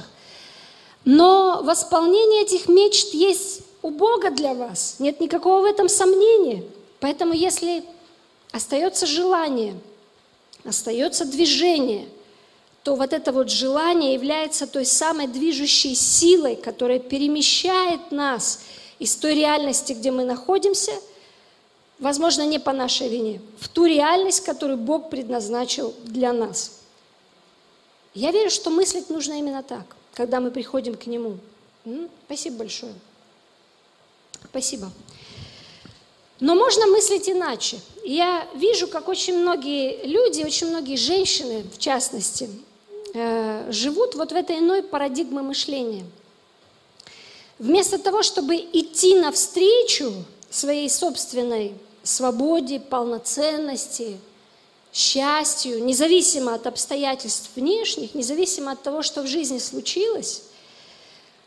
[1.04, 4.96] Но восполнение этих мечт есть у Бога для вас.
[4.98, 6.64] Нет никакого в этом сомнения.
[7.00, 7.84] Поэтому если
[8.52, 9.74] остается желание,
[10.64, 12.08] остается движение,
[12.82, 18.60] то вот это вот желание является той самой движущей силой, которая перемещает нас
[18.98, 20.92] из той реальности, где мы находимся–
[21.98, 26.80] возможно, не по нашей вине, в ту реальность, которую Бог предназначил для нас.
[28.14, 29.84] Я верю, что мыслить нужно именно так,
[30.14, 31.38] когда мы приходим к Нему.
[32.26, 32.94] Спасибо большое.
[34.44, 34.90] Спасибо.
[36.40, 37.78] Но можно мыслить иначе.
[38.04, 42.50] Я вижу, как очень многие люди, очень многие женщины, в частности,
[43.14, 46.04] э, живут вот в этой иной парадигме мышления.
[47.58, 50.12] Вместо того, чтобы идти навстречу
[50.50, 54.18] своей собственной свободе, полноценности,
[54.94, 60.42] счастью, независимо от обстоятельств внешних, независимо от того, что в жизни случилось,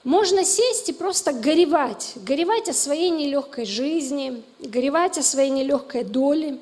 [0.04, 2.14] можно сесть и просто горевать.
[2.16, 6.60] Горевать о своей нелегкой жизни, горевать о своей нелегкой доле.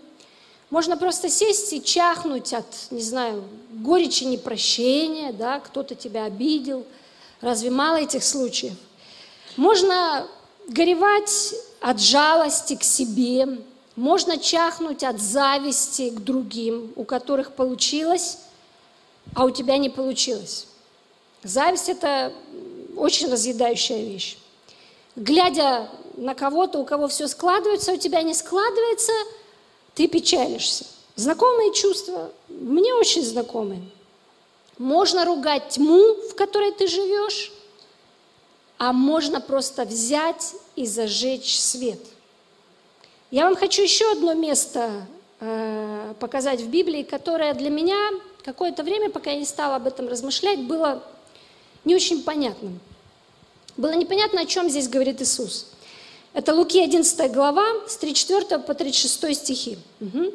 [0.70, 6.86] Можно просто сесть и чахнуть от, не знаю, горечи непрощения, да, кто-то тебя обидел.
[7.42, 8.74] Разве мало этих случаев?
[9.58, 10.28] Можно
[10.68, 13.60] горевать от жалости к себе,
[13.96, 18.40] можно чахнуть от зависти к другим, у которых получилось,
[19.34, 20.68] а у тебя не получилось.
[21.44, 22.34] Зависть– это
[22.98, 24.38] очень разъедающая вещь.
[25.16, 29.14] Глядя на кого-то, у кого все складывается, у тебя не складывается,
[29.94, 30.86] ты печалишься.
[31.16, 33.82] Знакомые чувства, мне очень знакомые.
[34.78, 37.54] Можно ругать тьму, в которой ты живешь,
[38.78, 42.00] а можно просто взять и зажечь свет–
[43.32, 45.08] я вам хочу еще одно место
[45.40, 47.98] э, показать в Библии, которое для меня
[48.44, 51.04] какое-то время, пока я не стала об этом размышлять, было
[51.84, 52.80] не очень понятным.
[53.78, 55.68] Было непонятно, о чем здесь говорит Иисус.
[56.34, 59.78] Это Луки 11 глава, с 34 по 36 стихи.
[60.02, 60.34] Угу.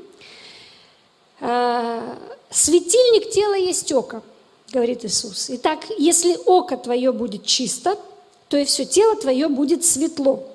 [2.51, 4.23] «Светильник тела есть око»,
[4.73, 5.47] говорит Иисус.
[5.51, 7.99] Итак, если око твое будет чисто,
[8.49, 10.47] то и все тело твое будет светло.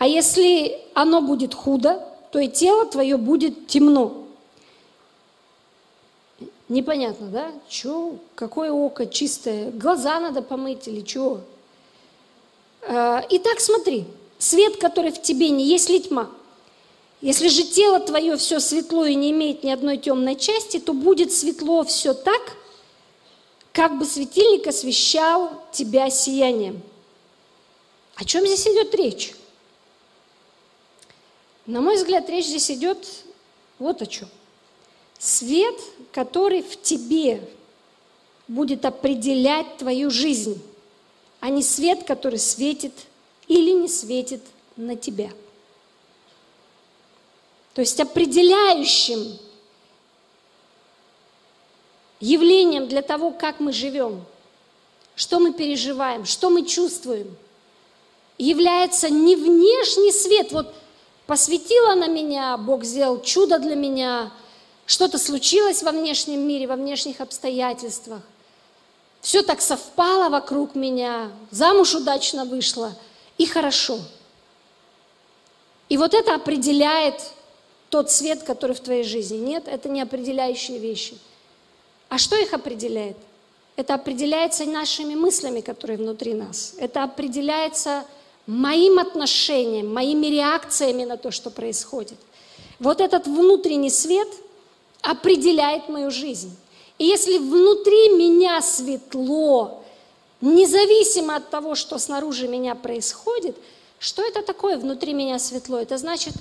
[0.00, 4.24] А если оно будет худо, то и тело твое будет темно.
[6.70, 7.52] Непонятно, да?
[7.68, 8.14] Че?
[8.34, 9.70] Какое око чистое?
[9.70, 11.42] Глаза надо помыть или что?
[12.88, 14.06] А, итак, смотри,
[14.38, 16.30] свет, который в тебе, не есть ли тьма?
[17.20, 21.30] Если же тело твое все светло и не имеет ни одной темной части, то будет
[21.30, 22.56] светло все так,
[23.74, 26.80] как бы светильник освещал тебя сиянием.
[28.14, 29.34] О чем здесь идет речь?
[31.70, 33.06] На мой взгляд, речь здесь идет
[33.78, 34.28] вот о чем.
[35.20, 35.76] Свет,
[36.10, 37.48] который в тебе
[38.48, 40.60] будет определять твою жизнь,
[41.38, 42.92] а не свет, который светит
[43.46, 44.42] или не светит
[44.76, 45.30] на тебя.
[47.74, 49.38] То есть определяющим
[52.18, 54.24] явлением для того, как мы живем,
[55.14, 57.36] что мы переживаем, что мы чувствуем,
[58.38, 60.50] является не внешний свет.
[60.50, 60.74] Вот
[61.30, 64.30] посветила на меня, Бог сделал чудо для меня,
[64.84, 68.20] что-то случилось во внешнем мире, во внешних обстоятельствах.
[69.20, 72.92] Все так совпало вокруг меня, замуж удачно вышла,
[73.38, 74.00] и хорошо.
[75.88, 77.22] И вот это определяет
[77.88, 79.38] тот свет, который в твоей жизни.
[79.38, 81.16] Нет, это не определяющие вещи–
[82.10, 83.16] а что их определяет?
[83.76, 86.74] Это определяется нашими мыслями, которые внутри нас.
[86.76, 88.04] Это определяется
[88.50, 92.18] моим отношением, моими реакциями на то, что происходит.
[92.78, 94.28] Вот этот внутренний свет
[95.02, 96.56] определяет мою жизнь.
[96.98, 99.82] И если внутри меня светло,
[100.40, 103.56] независимо от того, что снаружи меня происходит,
[103.98, 105.78] что это такое внутри меня светло?
[105.78, 106.34] Это значит,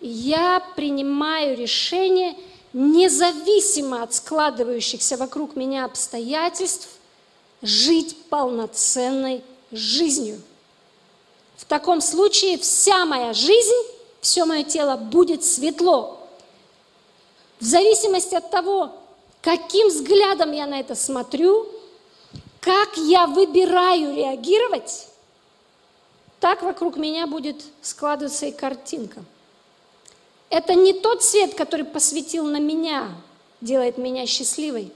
[0.00, 2.36] я принимаю решение–
[2.76, 6.90] независимо от складывающихся вокруг меня обстоятельств,
[7.62, 9.42] жить полноценной
[9.72, 10.42] жизнью.
[11.56, 13.74] В таком случае вся моя жизнь,
[14.20, 16.18] все мое тело будет светло.
[17.60, 18.92] В зависимости от того,
[19.40, 21.66] каким взглядом я на это смотрю,
[22.60, 25.08] как я выбираю реагировать,
[26.40, 29.24] так вокруг меня будет складываться и картинка–
[30.48, 33.10] это не тот свет, который посветил на меня,
[33.60, 34.92] делает меня счастливой.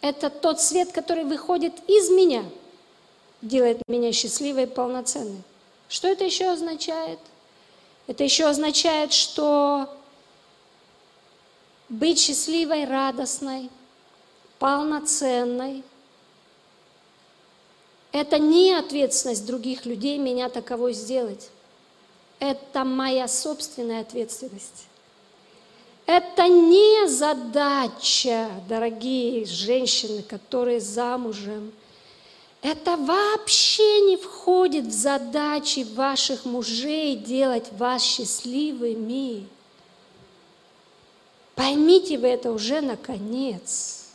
[0.00, 2.44] Это тот свет, который выходит из меня,
[3.40, 5.42] делает меня счастливой и полноценной.
[5.92, 7.18] Что это еще означает?
[8.06, 9.94] Это еще означает, что
[11.90, 13.68] быть счастливой, радостной,
[14.58, 15.84] полноценной–
[18.12, 21.50] это не ответственность других людей меня таковой сделать.
[22.38, 24.86] Это моя собственная ответственность.
[26.06, 31.70] Это не задача, дорогие женщины, которые замужем.
[32.62, 39.48] Это вообще не входит в задачи ваших мужей делать вас счастливыми.
[41.56, 44.06] Поймите вы это уже наконец.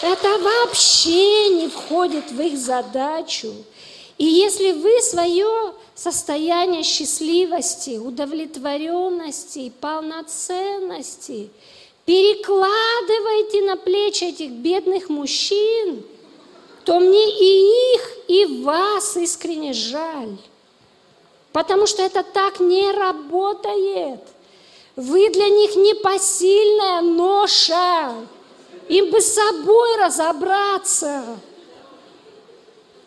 [0.00, 3.52] Это вообще не входит в их задачу.
[4.16, 11.50] И если вы свое состояние счастливости, удовлетворенности полноценности
[12.04, 16.04] перекладываете на плечи этих бедных мужчин,
[16.84, 20.36] то мне и их, и вас искренне жаль.
[21.52, 24.20] Потому что это так не работает.
[24.96, 28.14] Вы для них непосильная ноша.
[28.88, 31.38] Им бы с собой разобраться.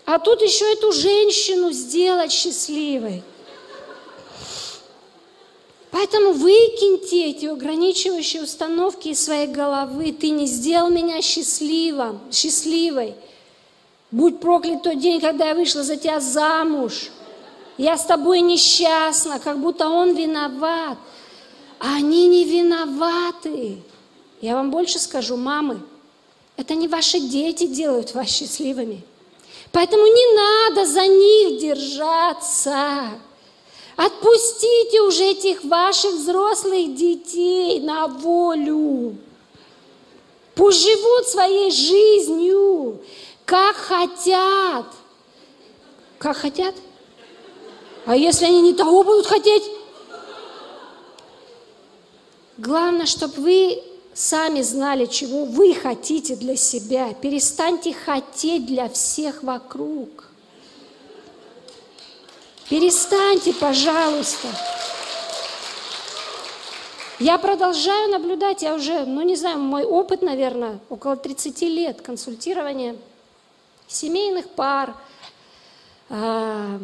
[0.06, 3.24] А тут еще эту женщину сделать счастливой.
[5.96, 10.12] Поэтому выкиньте эти ограничивающие установки из своей головы.
[10.12, 13.16] Ты не сделал меня счастливым, счастливой.
[14.12, 17.12] Будь проклят тот день, когда я вышла за тебя замуж.
[17.78, 20.98] Я с тобой несчастна, как будто он виноват.
[21.80, 23.78] А они не виноваты.
[24.41, 25.80] Я вам больше скажу, мамы,
[26.58, 29.02] это не ваши дети делают вас счастливыми.
[29.72, 33.12] Поэтому не надо за них держаться.
[33.96, 39.16] Отпустите уже этих ваших взрослых детей на волю.
[40.54, 43.02] Пусть живут своей жизнью,
[43.46, 44.86] как хотят.
[46.18, 46.76] Как хотят?
[48.06, 49.64] А если они не того будут хотеть?
[52.58, 53.84] Главное, чтобы вы
[54.14, 57.14] сами знали, чего вы хотите для себя.
[57.14, 60.25] Перестаньте хотеть для всех вокруг.
[62.70, 64.47] Перестаньте, пожалуйста.
[67.20, 72.95] Я продолжаю наблюдать, я уже, ну не знаю, мой опыт, наверное, около 30 лет консультирования
[73.88, 74.95] семейных пар,
[76.09, 76.80] а,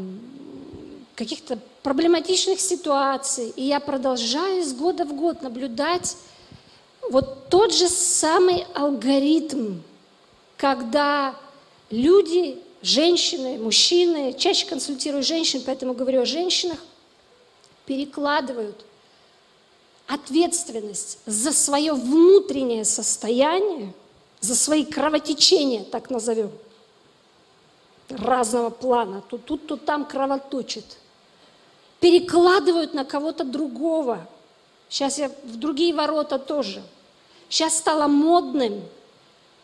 [1.15, 3.49] каких-то проблематичных ситуаций.
[3.55, 6.15] И я продолжаю из года в год наблюдать
[7.09, 9.79] вот тот же самый алгоритм,
[10.57, 11.36] когда
[11.89, 16.79] люди, женщины, мужчины, чаще консультирую женщин, поэтому говорю о женщинах,
[17.86, 18.86] перекладывают
[20.07, 23.93] ответственность за свое внутреннее состояние,
[24.39, 26.51] за свои кровотечения, так назовем,
[28.09, 30.97] разного плана, то тут, то там кровоточит,
[31.99, 34.27] перекладывают на кого-то другого.
[34.89, 36.84] Сейчас я в другие ворота тоже.
[37.47, 38.82] Сейчас стало модным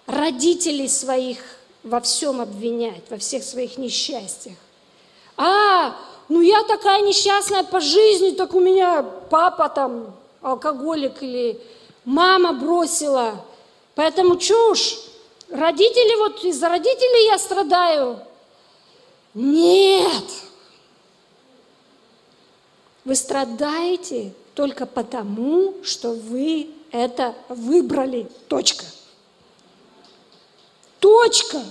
[0.05, 1.56] родителей своих
[1.87, 4.55] во всем обвинять, во всех своих несчастьях.
[5.37, 5.95] А,
[6.29, 11.61] ну я такая несчастная по жизни, так у меня папа там алкоголик или
[12.05, 13.45] мама бросила.
[13.95, 14.99] Поэтому чушь.
[15.49, 18.19] Родители, вот из-за родителей я страдаю.
[19.33, 20.25] Нет.
[23.05, 28.27] Вы страдаете только потому, что вы это выбрали.
[28.49, 28.83] Точка.
[31.27, 31.61] Точка.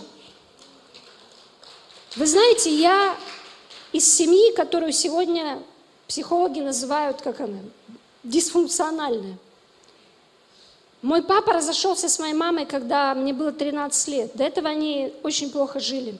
[2.14, 3.16] Вы знаете, я
[3.90, 5.62] из семьи, которую сегодня
[6.06, 7.60] психологи называют, как она,
[8.22, 9.38] дисфункциональная.
[11.00, 14.30] Мой папа разошелся с моей мамой, когда мне было 13 лет.
[14.34, 16.18] До этого они очень плохо жили.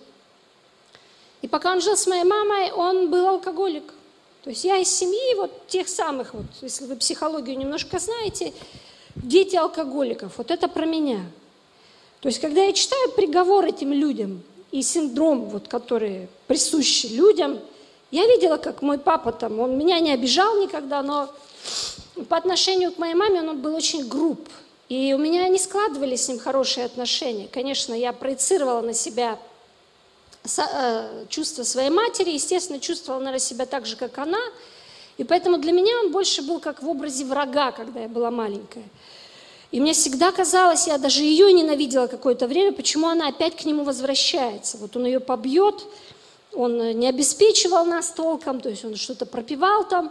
[1.42, 3.92] И пока он жил с моей мамой, он был алкоголик.
[4.44, 8.54] То есть я из семьи вот тех самых, вот, если вы психологию немножко знаете,
[9.14, 10.38] дети алкоголиков.
[10.38, 11.20] Вот это про меня.
[12.20, 17.60] То есть когда я читаю приговор этим людям и синдром, вот, который присущи людям,
[18.10, 21.28] я видела, как мой папа там, он меня не обижал никогда, но
[22.28, 24.48] по отношению к моей маме он был очень груб.
[24.88, 27.48] И у меня не складывались с ним хорошие отношения.
[27.48, 29.38] Конечно, я проецировала на себя
[30.44, 34.38] э, чувства своей матери, естественно, чувствовала, наверное, себя так же, как она.
[35.18, 38.84] И поэтому для меня он больше был как в образе врага, когда я была маленькая.
[39.76, 43.84] И мне всегда казалось, я даже ее ненавидела какое-то время, почему она опять к нему
[43.84, 44.78] возвращается.
[44.78, 45.84] Вот он ее побьет,
[46.54, 50.10] он не обеспечивал нас толком, то есть он что-то пропивал там,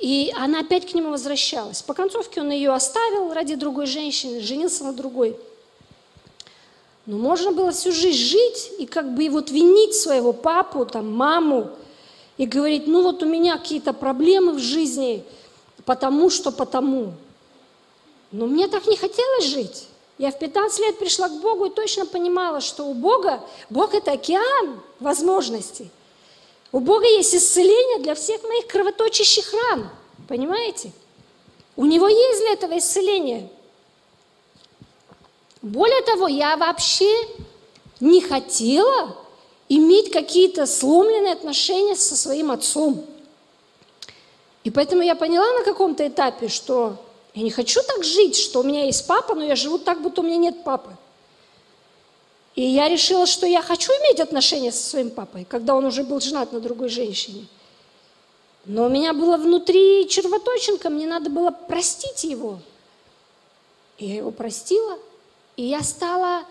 [0.00, 1.82] и она опять к нему возвращалась.
[1.82, 5.36] По концовке он ее оставил ради другой женщины, женился на другой.
[7.04, 11.14] Но можно было всю жизнь жить и как бы и вот винить своего папу, там,
[11.14, 11.68] маму,
[12.38, 15.24] и говорить, ну вот у меня какие-то проблемы в жизни,
[15.84, 17.12] потому что потому.
[18.34, 19.86] Но мне так не хотелось жить.
[20.18, 24.10] Я в 15 лет пришла к Богу и точно понимала, что у Бога, Бог это
[24.10, 25.88] океан возможностей.
[26.72, 29.88] У Бога есть исцеление для всех моих кровоточащих ран.
[30.26, 30.90] Понимаете?
[31.76, 33.48] У Него есть для этого исцеление.
[35.62, 37.28] Более того, я вообще
[38.00, 39.16] не хотела
[39.68, 43.06] иметь какие-то сломленные отношения со своим отцом.
[44.64, 46.96] И поэтому я поняла на каком-то этапе, что
[47.34, 50.20] я не хочу так жить, что у меня есть папа, но я живу так, будто
[50.20, 50.90] у меня нет папы.
[52.54, 56.20] И я решила, что я хочу иметь отношения со своим папой, когда он уже был
[56.20, 57.46] женат на другой женщине.
[58.64, 62.60] Но у меня было внутри червоточинка, мне надо было простить его.
[63.98, 64.98] И я его простила,
[65.56, 66.44] и я стала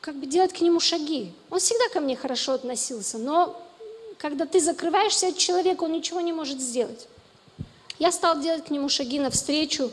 [0.00, 1.32] как бы делать к нему шаги.
[1.50, 3.60] Он всегда ко мне хорошо относился, но
[4.18, 7.06] когда ты закрываешься от человека, он ничего не может сделать.
[7.98, 9.90] Я стала делать к нему шаги навстречу,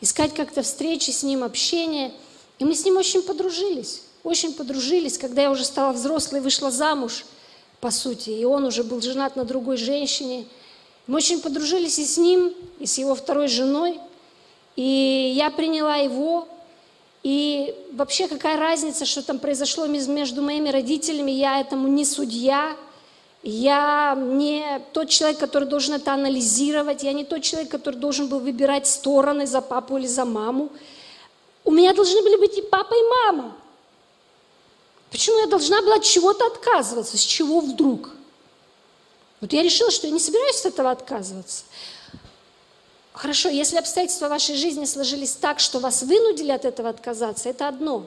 [0.00, 2.12] искать как-то встречи с ним, общение.
[2.58, 7.24] И мы с ним очень подружились очень подружились, когда я уже стала взрослой, вышла замуж,
[7.80, 10.46] по сути, и он уже был женат на другой женщине.
[11.06, 14.00] Мы очень подружились и с ним, и с его второй женой,
[14.74, 16.48] и я приняла его,
[17.22, 22.76] и вообще какая разница, что там произошло между моими родителями, я этому не судья,
[23.48, 28.40] я не тот человек, который должен это анализировать, я не тот человек, который должен был
[28.40, 30.70] выбирать стороны за папу или за маму.
[31.64, 33.56] У меня должны были быть и папа, и мама.
[35.12, 37.16] Почему я должна была от чего-то отказываться?
[37.16, 38.10] С чего вдруг?
[39.40, 41.62] Вот я решила, что я не собираюсь от этого отказываться.
[43.12, 48.06] Хорошо, если обстоятельства вашей жизни сложились так, что вас вынудили от этого отказаться, это одно.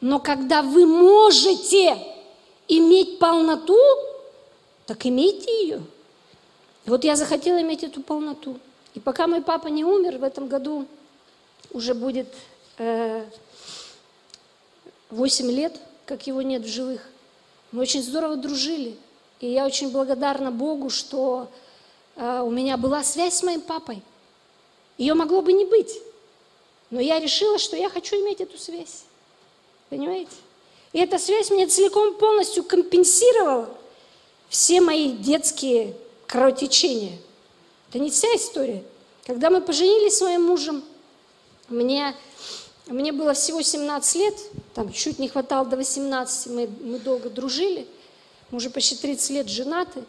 [0.00, 1.98] Но когда вы можете
[2.66, 3.76] иметь полноту,
[4.88, 5.82] так имейте ее.
[6.86, 8.58] И вот я захотела иметь эту полноту.
[8.94, 10.86] И пока мой папа не умер, в этом году
[11.72, 12.26] уже будет
[12.78, 13.26] э,
[15.10, 17.06] 8 лет, как его нет в живых.
[17.70, 18.96] Мы очень здорово дружили.
[19.40, 21.50] И я очень благодарна Богу, что
[22.16, 24.02] э, у меня была связь с моим папой.
[24.96, 26.00] Ее могло бы не быть.
[26.88, 29.04] Но я решила, что я хочу иметь эту связь.
[29.90, 30.32] Понимаете?
[30.94, 33.77] И эта связь мне целиком полностью компенсировала
[34.48, 35.94] все мои детские
[36.26, 37.18] кровотечения.
[37.88, 38.82] Это не вся история.
[39.26, 40.82] Когда мы поженились с моим мужем,
[41.68, 42.14] мне
[42.88, 44.34] мне было всего 17 лет,
[44.74, 47.86] там чуть не хватало до 18, мы, мы долго дружили,
[48.50, 50.04] мы уже почти 30 лет женаты.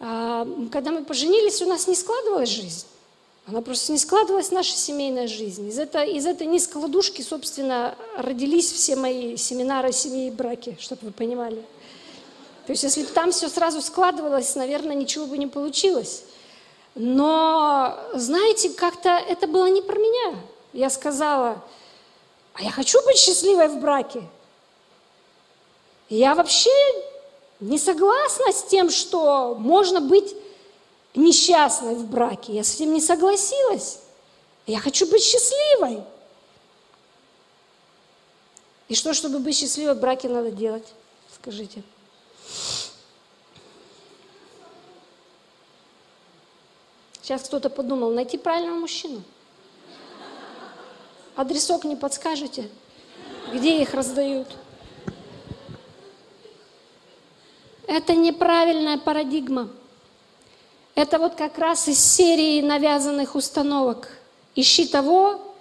[0.00, 2.86] А, когда мы поженились, у нас не складывалась жизнь.
[3.46, 5.68] Она просто не складывалась наша семейная жизнь.
[5.68, 11.12] Из, это, из этой низколодушки, собственно, родились все мои семинары семьи и браки, чтобы вы
[11.12, 11.62] понимали.
[12.66, 16.24] То есть если бы там все сразу складывалось, наверное, ничего бы не получилось.
[16.96, 20.40] Но, знаете, как-то это было не про меня.
[20.72, 21.62] Я сказала,
[22.54, 24.22] а я хочу быть счастливой в браке.
[26.08, 26.70] Я вообще
[27.60, 30.34] не согласна с тем, что можно быть
[31.14, 32.52] несчастной в браке.
[32.52, 34.00] Я с этим не согласилась.
[34.66, 36.02] Я хочу быть счастливой.
[38.88, 40.86] И что, чтобы быть счастливой в браке, надо делать?
[41.34, 41.82] Скажите.
[47.22, 49.20] Сейчас кто-то подумал, найти правильного мужчину.
[51.34, 52.70] Адресок не подскажете?
[53.52, 54.46] Где их раздают?
[57.88, 59.68] Это неправильная парадигма.
[60.94, 64.08] Это вот как раз из серии навязанных установок.
[64.54, 65.54] Ищи того,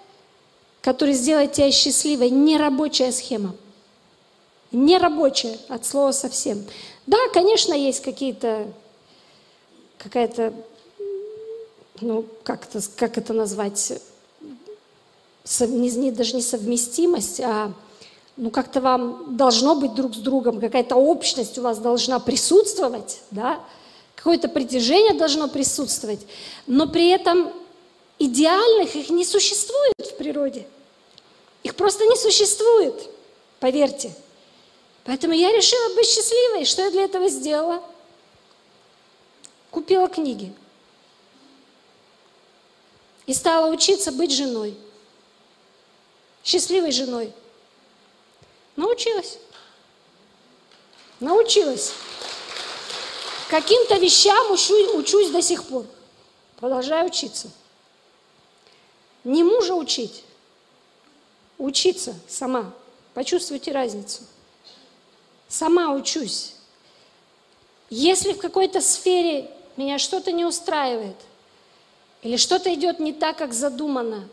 [0.82, 2.30] который сделает тебя счастливой.
[2.30, 3.56] Нерабочая схема.
[4.72, 6.64] Нерабочая от слова совсем.
[7.08, 8.68] Да, конечно, есть какие-то,
[9.98, 10.54] какая-то,
[12.02, 13.94] ну, как это, как это назвать,
[15.44, 17.72] сов, не, не, даже не совместимость, а
[18.38, 23.60] ну как-то вам должно быть друг с другом, какая-то общность у вас должна присутствовать, да,
[24.16, 26.26] какое-то притяжение должно присутствовать,
[26.68, 27.52] но при этом
[28.20, 30.66] идеальных их не существует в природе.
[31.64, 32.96] Их просто не существует,
[33.60, 34.14] поверьте.
[35.06, 36.66] Поэтому я решила быть счастливой.
[36.66, 37.84] Что я для этого сделала?
[39.70, 40.54] Купила книги.
[43.28, 44.76] И стала учиться быть женой.
[46.44, 47.32] Счастливой женой.
[48.76, 49.38] Научилась.
[51.20, 51.94] Научилась.
[53.50, 55.86] Каким-то вещам учусь, учусь до сих пор.
[56.58, 57.52] Продолжаю учиться.
[59.24, 60.24] Не мужа учить,
[61.58, 62.74] учиться сама.
[63.14, 64.24] Почувствуйте разницу.
[65.48, 66.54] Сама учусь.
[67.90, 71.18] Если в какой-то сфере меня что-то не устраивает,
[72.22, 74.28] или что-то идет не так, как задумано,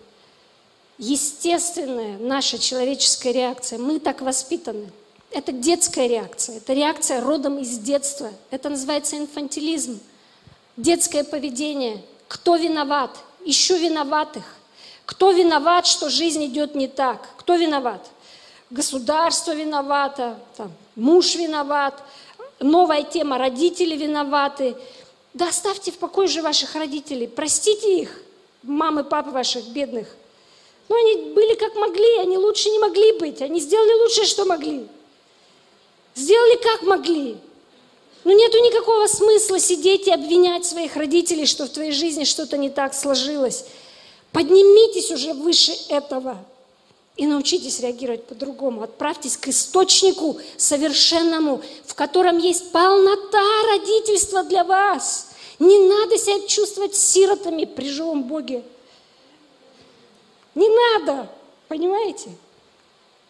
[0.98, 3.78] естественная наша человеческая реакция.
[3.78, 4.90] Мы так воспитаны–
[5.32, 8.30] это детская реакция, это реакция родом из детства.
[8.50, 9.98] Это называется инфантилизм.
[10.76, 12.02] Детское поведение.
[12.28, 13.18] Кто виноват?
[13.44, 14.44] Ищу виноватых.
[15.06, 17.28] Кто виноват, что жизнь идет не так?
[17.38, 18.10] Кто виноват?
[18.70, 22.02] Государство виновато, там, муж виноват,
[22.60, 24.76] новая тема, родители виноваты.
[25.34, 28.22] Да оставьте в покое же ваших родителей, простите их,
[28.62, 30.08] мамы, папы ваших бедных.
[30.88, 34.86] Но они были как могли, они лучше не могли быть, они сделали лучшее, что могли.
[36.14, 37.36] Сделали как могли.
[38.24, 42.70] Но нету никакого смысла сидеть и обвинять своих родителей, что в твоей жизни что-то не
[42.70, 43.64] так сложилось.
[44.32, 46.38] Поднимитесь уже выше этого
[47.16, 48.82] и научитесь реагировать по-другому.
[48.82, 55.28] Отправьтесь к источнику совершенному, в котором есть полнота родительства для вас.
[55.58, 58.64] Не надо себя чувствовать сиротами при живом Боге.
[60.54, 61.28] Не надо,
[61.68, 62.30] понимаете?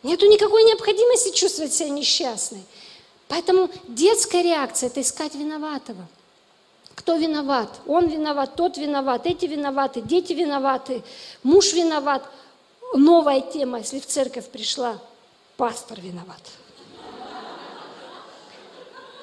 [0.02, 2.62] Нету никакой необходимости чувствовать себя несчастной.
[3.28, 6.06] Поэтому детская реакция– это искать виноватого.
[6.94, 7.68] Кто виноват?
[7.86, 11.02] Он виноват, тот виноват, эти виноваты, дети виноваты,
[11.42, 12.22] муж виноват.
[12.94, 14.98] Новая тема, если в церковь пришла,
[15.56, 16.40] пастор виноват.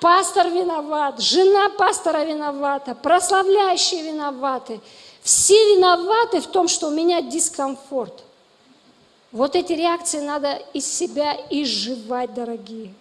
[0.01, 4.80] Пастор виноват, жена пастора виновата, прославляющие виноваты.
[5.22, 8.24] Все виноваты в том, что у меня дискомфорт.
[9.32, 12.93] Вот эти реакции надо из себя изживать, дорогие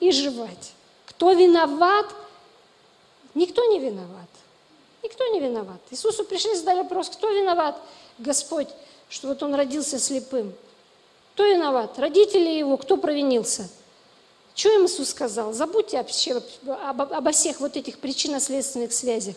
[0.00, 0.72] и жевать.
[1.06, 2.06] Кто виноват?
[3.34, 4.28] Никто не виноват.
[5.02, 5.80] Никто не виноват.
[5.90, 7.76] Иисусу пришли задали вопрос, кто виноват?
[8.18, 8.68] Господь,
[9.08, 10.52] что вот он родился слепым.
[11.34, 11.98] Кто виноват?
[11.98, 13.68] Родители его, кто провинился?
[14.54, 15.52] Что им Иисус сказал?
[15.52, 19.36] Забудьте вообще обо, обо всех вот этих причинно-следственных связях.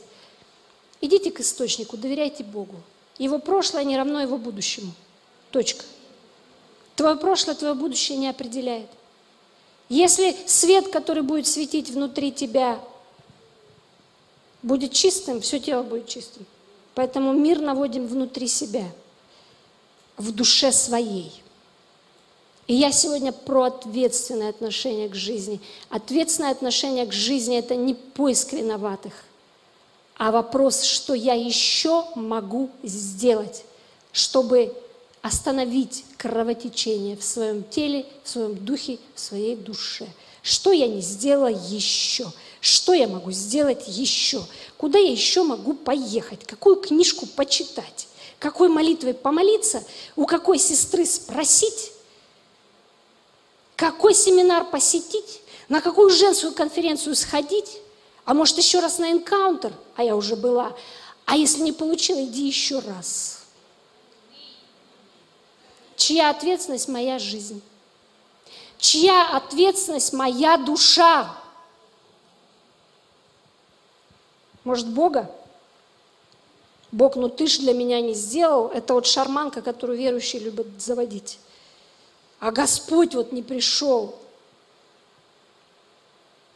[1.01, 2.75] Идите к источнику, доверяйте Богу.
[3.17, 4.93] Его прошлое не равно его будущему.
[5.51, 5.83] Точка.
[6.95, 8.89] Твое прошлое, твое будущее не определяет.
[9.89, 12.79] Если свет, который будет светить внутри тебя,
[14.61, 16.45] будет чистым, все тело будет чистым.
[16.95, 18.85] Поэтому мир наводим внутри себя,
[20.19, 21.31] в душе своей.
[22.67, 25.59] И я сегодня про ответственное отношение к жизни.
[25.89, 29.13] Ответственное отношение к жизни– это не поиск виноватых,
[30.17, 33.63] а вопрос, что я еще могу сделать,
[34.11, 34.75] чтобы
[35.21, 40.05] остановить кровотечение в своем теле, в своем духе, в своей душе.
[40.43, 42.27] Что я не сделала еще?
[42.61, 44.43] Что я могу сделать еще?
[44.77, 46.45] Куда я еще могу поехать?
[46.45, 48.08] Какую книжку почитать?
[48.39, 49.83] Какой молитвой помолиться?
[50.15, 51.91] У какой сестры спросить?
[53.75, 55.41] Какой семинар посетить?
[55.67, 57.79] На какую женскую конференцию сходить?
[58.23, 59.73] А может еще раз на энкаунтер?
[59.95, 60.75] А я уже была.
[61.25, 63.43] А если не получила, иди еще раз.
[65.97, 67.61] Чья ответственность моя жизнь?
[68.77, 71.35] Чья ответственность моя душа?
[74.63, 75.29] Может, Бога?
[76.91, 78.67] Бог, ну ты ж для меня не сделал.
[78.67, 81.39] Это вот шарманка, которую верующие любят заводить.
[82.39, 84.17] А Господь вот не пришел.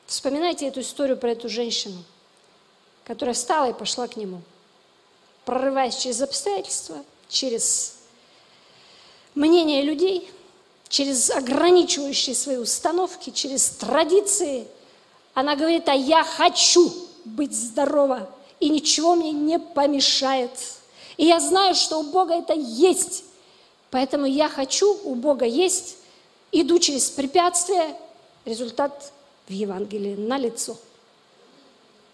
[0.07, 2.03] Вспоминайте эту историю про эту женщину,
[3.03, 4.41] которая встала и пошла к нему,
[5.45, 7.95] прорываясь через обстоятельства, через
[9.35, 10.29] мнение людей,
[10.87, 14.67] через ограничивающие свои установки, через традиции.
[15.33, 16.93] Она говорит, а я хочу
[17.25, 18.29] быть здорова,
[18.63, 20.51] и ничего мне не помешает.
[21.17, 23.25] И я знаю, что у Бога это есть.
[23.91, 25.97] Поэтому я хочу, у Бога есть,
[26.53, 27.97] иду через препятствия,
[28.45, 29.11] результат
[29.49, 30.77] в Евангелии на лицо.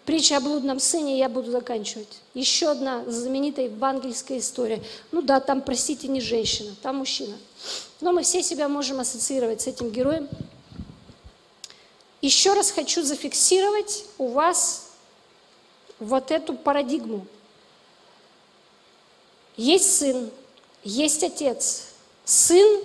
[0.04, 2.18] Притча о блудном сыне я буду заканчивать.
[2.34, 4.82] Еще одна знаменитая евангельская история.
[5.12, 7.36] Ну да, там, простите, не женщина, там мужчина.
[8.00, 10.28] Но мы все себя можем ассоциировать с этим героем.
[12.20, 14.89] Еще раз хочу зафиксировать у вас
[16.00, 17.26] вот эту парадигму.
[19.56, 20.30] Есть сын,
[20.82, 21.88] есть отец.
[22.24, 22.82] Сын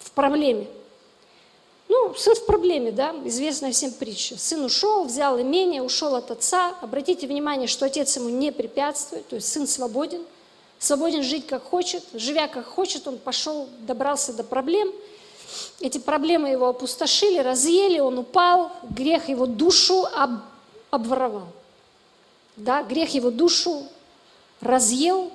[0.00, 0.66] в проблеме–
[1.90, 4.38] ну, сын в проблеме, да, известная всем притча.
[4.38, 6.72] Сын ушел, взял имение, ушел от отца.
[6.82, 10.22] Обратите внимание, что отец ему не препятствует, то есть сын свободен,
[10.78, 14.92] свободен жить как хочет, живя как хочет, он пошел, добрался до проблем.
[15.80, 20.42] Эти проблемы его опустошили, разъели, он упал, грех его душу об,
[20.92, 21.48] обворовал.
[22.60, 23.88] Да, грех его душу
[24.60, 25.32] разъел,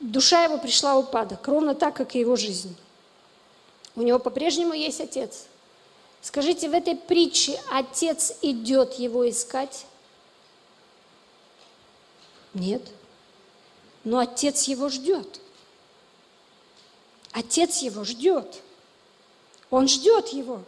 [0.00, 2.76] душа его пришла в упадок, ровно так, как и его жизнь.
[3.94, 5.44] У него по-прежнему есть отец.
[6.20, 9.86] Скажите, в этой притче отец идет его искать?
[12.54, 12.82] Нет.
[14.02, 15.40] Но отец его ждет.
[17.30, 18.62] Отец его ждет.
[19.70, 20.62] Он ждет его.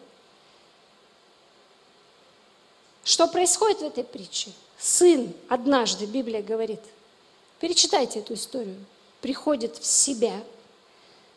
[3.03, 4.53] Что происходит в этой притче?
[4.85, 6.81] Сын однажды, Библия говорит,
[7.59, 8.77] перечитайте эту историю,
[9.21, 10.35] приходит в себя–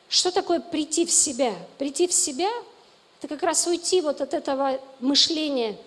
[0.09, 1.53] что такое прийти в себя?
[1.77, 2.49] Прийти в себя–
[3.19, 5.77] это как раз уйти вот от этого мышления,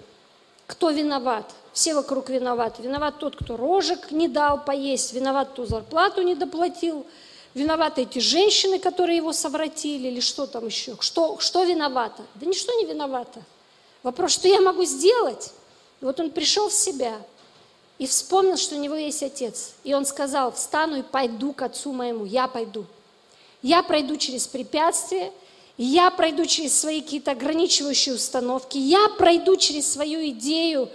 [0.66, 1.50] кто виноват.
[1.72, 2.82] Все вокруг виноваты.
[2.82, 7.06] Виноват тот, кто рожек не дал поесть, виноват, кто зарплату не доплатил,
[7.54, 10.96] виноваты эти женщины, которые его совратили, или что там еще.
[11.00, 12.22] Что, что виновато?
[12.34, 13.40] Да ничто не виновато.
[14.02, 15.52] Вопрос, что я могу сделать?
[16.02, 17.16] И вот он пришел в себя
[18.00, 19.72] и вспомнил, что у него есть отец.
[19.84, 22.86] И он сказал, встану и пойду к отцу моему, я пойду.
[23.60, 25.30] Я пройду через препятствия,
[25.76, 30.88] я пройду через свои какие-то ограничивающие установки, я пройду через свою идею.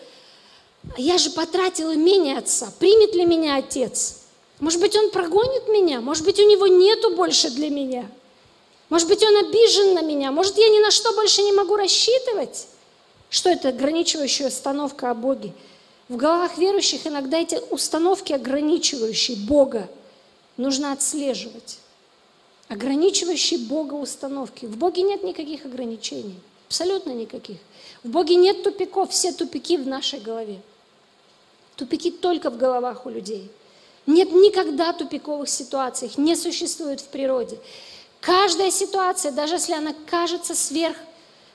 [0.98, 2.74] Я же потратил имение отца.
[2.80, 4.22] Примет ли меня отец?
[4.60, 6.02] Может быть, он прогонит меня?
[6.02, 8.10] Может быть, у него нету больше для меня?
[8.90, 10.32] Может быть, он обижен на меня?
[10.32, 12.66] Может, я ни на что больше не могу рассчитывать?
[13.30, 15.54] Что это ограничивающая установка о Боге?
[16.08, 19.90] В головах верующих иногда эти установки, ограничивающие Бога,
[20.58, 21.80] нужно отслеживать
[22.68, 24.66] ограничивающие Бога установки.
[24.66, 27.58] В Боге нет никаких ограничений, абсолютно никаких.
[28.04, 30.62] В Боге нет тупиков, все тупики в нашей голове.
[31.76, 33.52] Тупики только в головах у людей.
[34.08, 37.60] Нет никогда тупиковых ситуаций, их не существует в природе.
[38.22, 40.96] Каждая ситуация, даже если она кажется сверх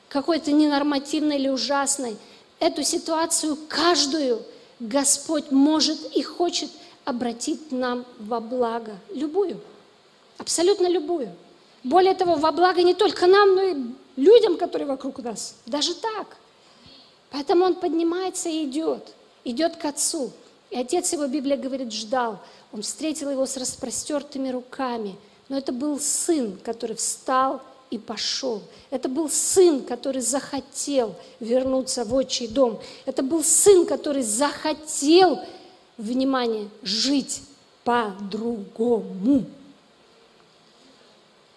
[0.08, 2.16] какой-то ненормативной или ужасной,
[2.60, 4.42] эту ситуацию каждую
[4.78, 6.70] Господь может и хочет
[7.04, 9.60] обратить нам во благо, любую.
[10.38, 11.34] Абсолютно любую.
[11.82, 13.76] Более того, во благо не только нам, но и
[14.16, 15.56] людям, которые вокруг нас.
[15.66, 16.36] Даже так.
[17.30, 19.14] Поэтому он поднимается и идет.
[19.44, 20.30] Идет к отцу.
[20.70, 22.38] И отец его, Библия говорит, ждал.
[22.72, 25.16] Он встретил его с распростертыми руками.
[25.48, 28.62] Но это был сын, который встал и пошел.
[28.90, 32.80] Это был сын, который захотел вернуться в отчий дом.
[33.04, 35.40] Это был сын, который захотел,
[35.96, 37.42] внимание, жить
[37.84, 39.44] по-другому.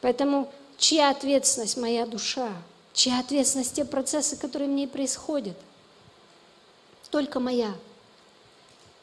[0.02, 2.52] Поэтому чья ответственность моя душа?
[2.94, 5.58] Чья ответственность те процессы, которые в ней происходят?
[7.10, 7.74] Только моя.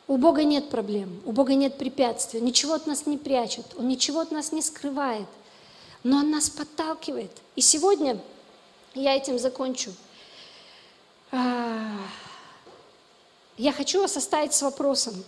[0.08, 4.18] У Бога нет проблем, у Бога нет препятствий, ничего от нас не прячет, Он ничего
[4.18, 5.28] от нас не скрывает,
[6.02, 7.30] но Он нас подталкивает.
[7.56, 8.20] И сегодня
[8.94, 9.92] Я этим закончу.
[11.30, 11.96] А,
[13.56, 15.24] я хочу вас оставить с вопросом.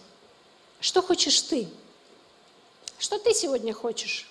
[0.81, 1.69] Что хочешь ты?
[2.99, 4.29] Что ты сегодня хочешь?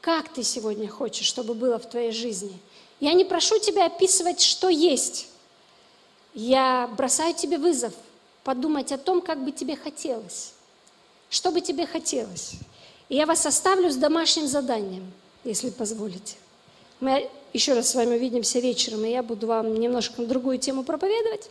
[0.00, 2.58] Как ты сегодня хочешь, чтобы было в твоей жизни?
[3.00, 5.28] Я не прошу тебя описывать, что есть.
[6.34, 7.94] Я бросаю тебе вызов
[8.44, 10.52] подумать о том, как бы тебе хотелось.
[11.28, 12.52] Что бы тебе хотелось.
[13.08, 15.12] И я вас оставлю с домашним заданием,
[15.44, 16.36] если позволите.
[17.00, 21.50] Мы еще раз с вами увидимся вечером, и я буду вам немножко другую тему проповедовать.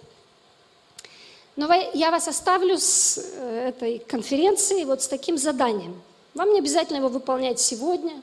[1.56, 6.02] Но я вас оставлю с э, этой конференции вот с таким заданием.
[6.34, 8.22] Вам не обязательно его выполнять сегодня,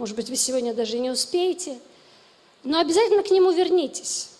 [0.00, 1.78] может быть, вы сегодня даже не успеете,
[2.64, 4.30] но обязательно к нему вернитесь.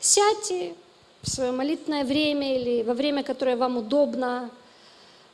[0.00, 0.74] Сядьте
[1.20, 4.50] в свое молитвенное время или во время, которое вам удобно,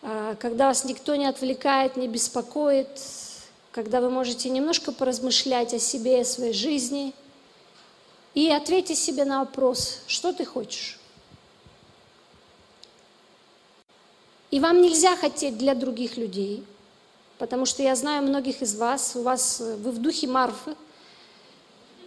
[0.02, 2.88] а, когда вас никто не отвлекает, не беспокоит,
[3.72, 7.12] когда вы можете немножко поразмышлять о себе, о своей жизни,
[8.34, 10.98] и ответьте себе на вопрос, что ты хочешь.
[14.50, 16.64] И вам нельзя хотеть для других людей,
[17.38, 20.89] потому что я знаю многих из вас, у вас вы в духе Марфы, Э,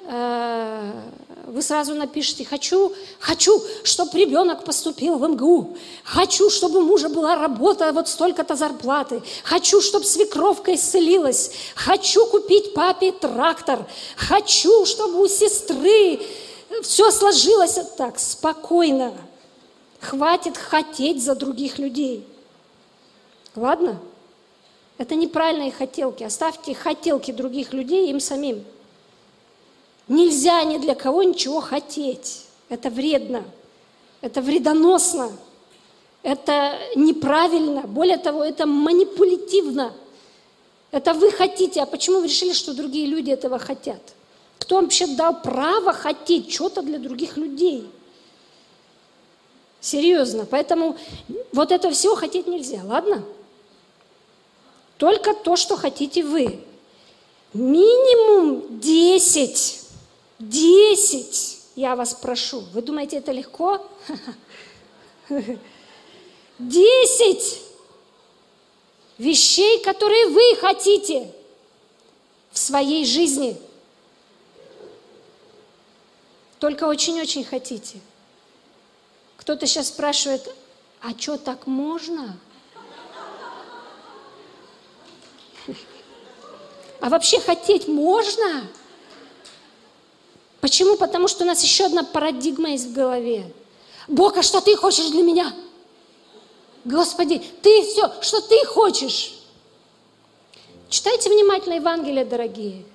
[0.05, 7.35] вы сразу напишите, хочу, хочу, чтобы ребенок поступил в МГУ, хочу, чтобы у мужа была
[7.35, 13.85] работа, вот столько-то зарплаты, хочу, чтобы свекровка исцелилась, хочу купить папе трактор,
[14.15, 16.19] хочу, чтобы у сестры
[16.81, 19.13] все сложилось так, спокойно.
[19.99, 22.27] Хватит хотеть за других людей.
[23.55, 24.01] Ладно?
[24.97, 26.23] Это неправильные хотелки.
[26.23, 28.65] Оставьте хотелки других людей им самим.
[30.07, 32.45] Нельзя ни для кого ничего хотеть.
[32.69, 33.43] Это вредно,
[34.21, 35.31] это вредоносно,
[36.23, 39.93] это неправильно, более того, это манипулятивно.
[40.91, 44.01] Это вы хотите, а почему вы решили, что другие люди этого хотят?
[44.59, 47.89] Кто вообще дал право хотеть что-то для других людей?
[49.81, 50.45] Серьезно.
[50.45, 50.97] Поэтому
[51.51, 53.23] вот этого всего хотеть нельзя, ладно?
[54.97, 56.63] Только то, что хотите вы.
[57.53, 59.82] Минимум 10
[60.49, 62.59] Десять, я вас прошу.
[62.73, 63.89] Вы думаете, это легко?
[66.59, 67.61] Десять
[69.17, 71.33] вещей, которые вы хотите
[72.51, 73.57] в своей жизни.
[76.59, 78.01] Только очень-очень хотите.
[79.37, 80.53] Кто-то сейчас спрашивает,
[81.01, 82.37] а что так можно?
[86.99, 88.67] А вообще хотеть можно?
[90.63, 90.95] Почему?
[90.95, 93.51] Потому что у нас еще одна парадигма есть в голове.
[94.07, 95.53] Бог, а что ты хочешь для меня?
[96.85, 99.33] Господи, ты все, что ты хочешь.
[100.87, 102.85] Читайте внимательно Евангелие, дорогие.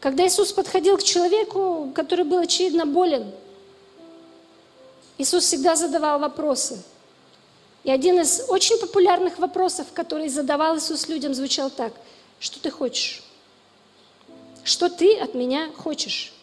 [0.00, 3.32] Когда Иисус подходил к человеку, который был очевидно болен,
[5.16, 6.82] Иисус всегда задавал вопросы.
[7.84, 11.94] И один из очень популярных вопросов, который задавал Иисус людям, звучал так.
[12.38, 13.22] Что ты хочешь?
[14.62, 16.34] Что ты от меня хочешь?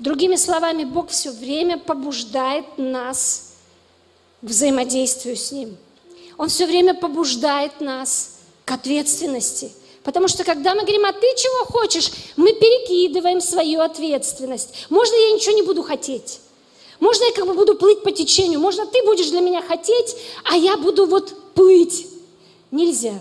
[0.00, 3.52] Другими словами, Бог все время побуждает нас
[4.40, 5.76] к взаимодействию с Ним.
[6.38, 9.72] Он все время побуждает нас к ответственности.
[10.02, 14.86] Потому что когда мы говорим, а ты чего хочешь, мы перекидываем свою ответственность.
[14.88, 16.40] Можно я ничего не буду хотеть?
[16.98, 18.58] Можно я как бы буду плыть по течению?
[18.58, 22.06] Можно ты будешь для меня хотеть, а я буду вот плыть?
[22.70, 23.18] Нельзя.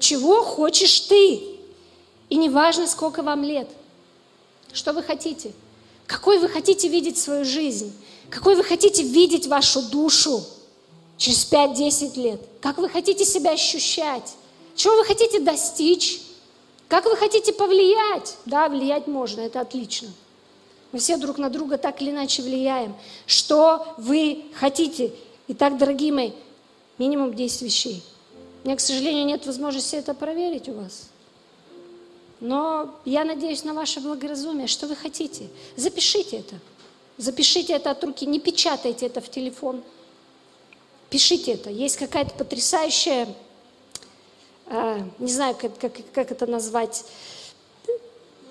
[0.00, 1.42] Чего хочешь ты?
[2.30, 3.68] И неважно, сколько вам лет.
[4.72, 5.52] Что вы хотите?
[6.06, 7.92] Какой вы хотите видеть свою жизнь?
[8.30, 10.44] Какой вы хотите видеть вашу душу
[11.16, 12.40] через 5-10 лет?
[12.60, 14.34] Как вы хотите себя ощущать?
[14.74, 16.22] Чего вы хотите достичь?
[16.88, 18.36] Как вы хотите повлиять?
[18.46, 20.08] Да, влиять можно, это отлично.
[20.92, 22.94] Мы все друг на друга так или иначе влияем.
[23.26, 25.12] Что вы хотите?
[25.48, 26.30] Итак, дорогие мои,
[26.96, 28.02] минимум 10 вещей.
[28.62, 31.08] У меня, к сожалению, нет возможности это проверить у вас.
[32.40, 34.68] Но я надеюсь на ваше благоразумие.
[34.68, 35.48] Что вы хотите?
[35.76, 36.54] Запишите это.
[37.16, 38.26] Запишите это от руки.
[38.26, 39.82] Не печатайте это в телефон.
[41.10, 41.70] Пишите это.
[41.70, 43.26] Есть какая-то потрясающая,
[44.66, 47.04] э, не знаю, как, как, как это назвать,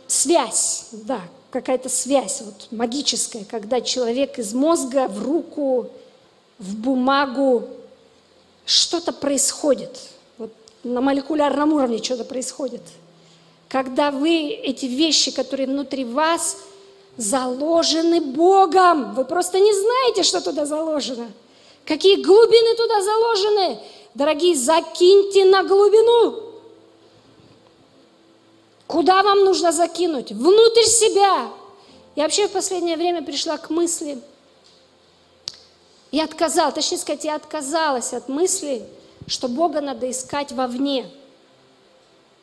[0.07, 1.21] связь, да,
[1.51, 5.89] какая-то связь вот, магическая, когда человек из мозга в руку,
[6.59, 7.69] в бумагу,
[8.65, 9.97] что-то происходит.
[10.37, 10.51] Вот
[10.83, 12.81] на молекулярном уровне что-то происходит–
[13.67, 16.57] когда вы эти вещи, которые внутри вас,
[17.17, 19.13] заложены Богом.
[19.15, 21.31] Вы просто не знаете, что туда заложено.
[21.85, 23.79] Какие глубины туда заложены.
[24.13, 26.43] Дорогие, закиньте на глубину.
[28.87, 30.31] Куда вам нужно закинуть?
[30.31, 31.49] Внутрь себя.
[32.15, 34.17] Я вообще в последнее время пришла к мысли,
[36.11, 38.85] и отказалась, точнее сказать, я отказалась от мысли,
[39.27, 41.05] что Бога надо искать вовне.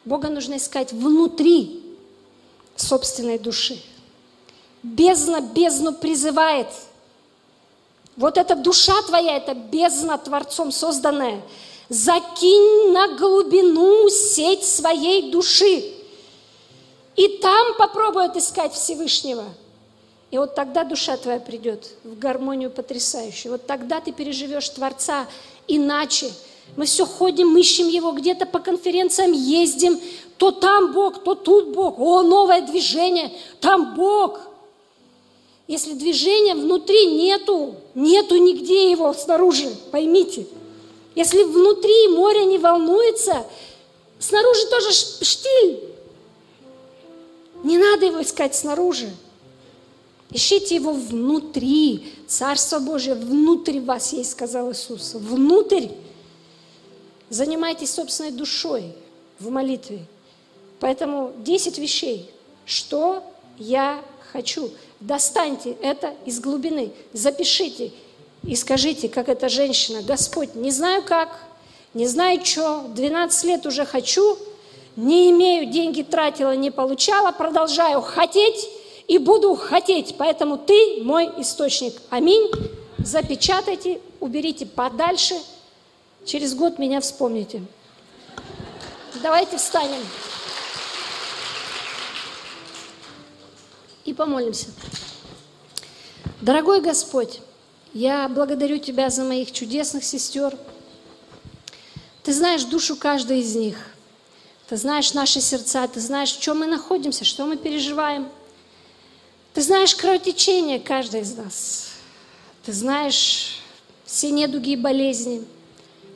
[0.05, 1.82] Бога нужно искать внутри
[2.76, 3.80] собственной души.
[4.82, 6.68] Бездна бездну призывает.
[8.16, 11.42] Вот эта душа твоя, это бездна Творцом созданная.
[11.88, 15.92] Закинь на глубину сеть своей души.
[17.16, 19.44] И там попробуй отыскать Всевышнего.
[20.30, 23.52] И вот тогда душа твоя придет в гармонию потрясающую.
[23.52, 25.26] Вот тогда ты переживешь Творца
[25.68, 26.30] иначе.
[26.77, 30.01] Мы все ходим, ищем Его, где-то по конференциям ездим.
[30.39, 31.99] То там Бог, то тут Бог.
[31.99, 34.41] О, новое движение, там Бог.
[35.67, 40.47] Если движения внутри нету, нету нигде его снаружи, поймите.
[41.15, 43.47] Если внутри море не волнуется,
[44.19, 45.81] снаружи тоже штиль.
[47.62, 49.09] Не надо его искать снаружи.
[50.31, 52.12] Ищите его внутри.
[52.27, 55.15] Царство Божие внутри вас есть, сказал Иисус.
[55.15, 55.87] Внутрь.
[57.31, 58.95] Занимайтесь собственной душой
[59.39, 60.07] в молитве.
[60.81, 62.31] Поэтому 10 вещей.
[62.66, 63.22] Что
[63.59, 64.03] я
[64.33, 64.70] хочу?
[65.01, 67.93] Достаньте это из глубины, запишите
[68.43, 71.39] и скажите, как эта женщина, Господь, не знаю как,
[71.93, 74.39] не знаю что, 12 лет уже хочу,
[74.97, 78.68] не имею, деньги тратила, не получала, продолжаю хотеть
[79.09, 81.95] и буду хотеть, поэтому ты мой источник.
[82.11, 82.51] Аминь.
[82.99, 85.35] Запечатайте, уберите подальше,
[86.27, 87.62] через год меня вспомните.
[89.22, 90.01] Давайте встанем.
[94.05, 94.68] и помолимся.
[96.41, 97.41] Дорогой Господь,
[97.93, 100.57] я благодарю Тебя за моих чудесных сестер.
[102.22, 103.79] Ты знаешь душу каждой из них.
[104.68, 108.29] Ты знаешь наши сердца, ты знаешь, в чем мы находимся, что мы переживаем.
[109.53, 111.89] Ты знаешь кровотечение каждой из нас.
[112.64, 113.61] Ты знаешь
[114.07, 115.45] все недуги и болезни,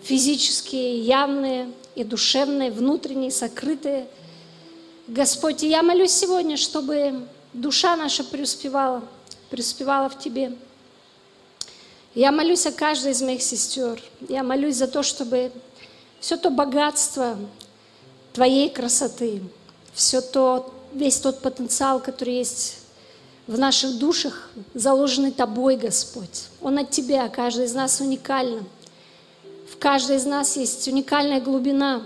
[0.08, 4.08] физические, явные и душевные, внутренние, сокрытые.
[5.06, 9.02] Господь, я молюсь сегодня, чтобы душа наша преуспевала,
[9.50, 10.52] преуспевала в Тебе.
[12.14, 14.02] Я молюсь о каждой из моих сестер.
[14.30, 15.52] Я молюсь за то, чтобы
[16.20, 17.36] все то богатство
[18.32, 19.42] Твоей красоты,
[19.92, 22.78] все то, весь тот потенциал, который есть
[23.46, 26.44] в наших душах, заложенный Тобой, Господь.
[26.62, 28.64] Он от Тебя, каждый из нас уникально.
[29.70, 32.02] В каждой из нас есть уникальная глубина.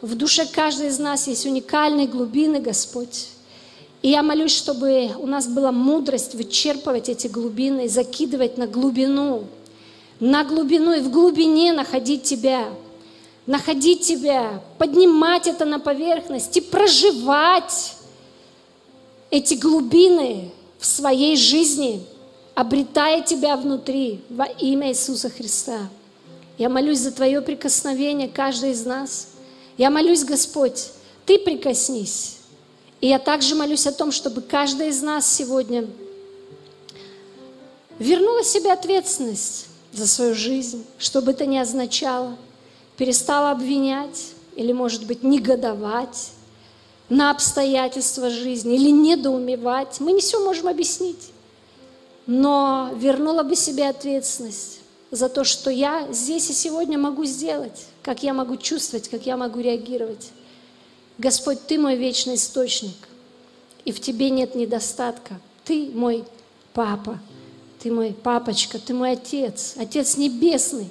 [0.00, 3.28] В душе каждой из нас есть уникальные глубины, Господь.
[4.02, 9.44] И я молюсь, чтобы у нас была мудрость вычерпывать эти глубины, закидывать на глубину,
[10.20, 12.68] на глубину и в глубине находить Тебя,
[13.46, 17.94] находить Тебя, поднимать это на поверхность и проживать
[19.30, 22.02] эти глубины в своей жизни,
[22.54, 25.88] обретая Тебя внутри во имя Иисуса Христа.
[26.60, 29.30] Я молюсь за Твое прикосновение, каждый из нас.
[29.76, 30.92] Я молюсь, Господь,
[31.26, 32.36] Ты прикоснись
[33.00, 35.86] и я также молюсь о том, чтобы каждый из нас сегодня
[37.98, 42.36] вернула себе ответственность за свою жизнь, что бы это ни означало,
[42.96, 46.32] перестала обвинять или, может быть, негодовать
[47.08, 49.98] на обстоятельства жизни или недоумевать.
[49.98, 51.32] Мы не все можем объяснить,
[52.26, 54.79] но вернула бы себе ответственность
[55.10, 59.36] за то, что я здесь и сегодня могу сделать, как я могу чувствовать, как я
[59.36, 60.30] могу реагировать.
[61.18, 62.96] Господь, Ты мой вечный источник,
[63.84, 65.40] и в Тебе нет недостатка.
[65.64, 66.24] Ты мой
[66.72, 67.18] папа,
[67.80, 70.88] Ты мой папочка, Ты мой отец, Отец Небесный.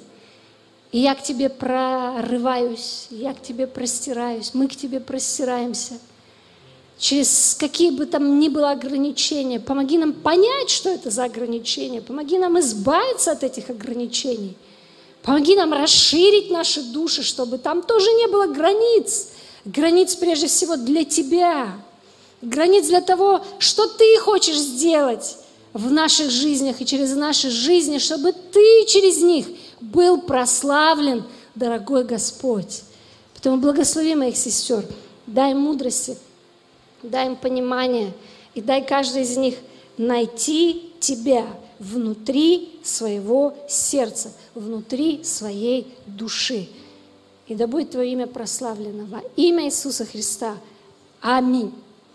[0.92, 5.98] И я к Тебе прорываюсь, я к Тебе простираюсь, мы к Тебе простираемся.
[7.00, 12.38] Через какие бы там ни было ограничения, помоги нам понять, что это за ограничения, помоги
[12.38, 14.54] нам избавиться от этих ограничений,
[15.22, 19.28] помоги нам расширить наши души, чтобы там тоже не было границ,
[19.64, 21.68] Границ прежде всего для тебя.
[22.40, 25.36] Границ для того, что ты хочешь сделать
[25.74, 29.46] в наших жизнях и через наши жизни, чтобы ты через них
[29.80, 31.24] был прославлен,
[31.54, 32.82] дорогой Господь.
[33.34, 34.84] Поэтому благослови моих сестер,
[35.26, 36.16] дай мудрости,
[37.02, 38.12] дай им понимание
[38.54, 39.56] и дай каждой из них
[39.96, 41.46] найти тебя
[41.78, 46.68] внутри своего сердца, внутри своей души.
[47.46, 50.56] И да будет Твое имя прославлено во имя Иисуса Христа.
[51.20, 51.72] Аминь.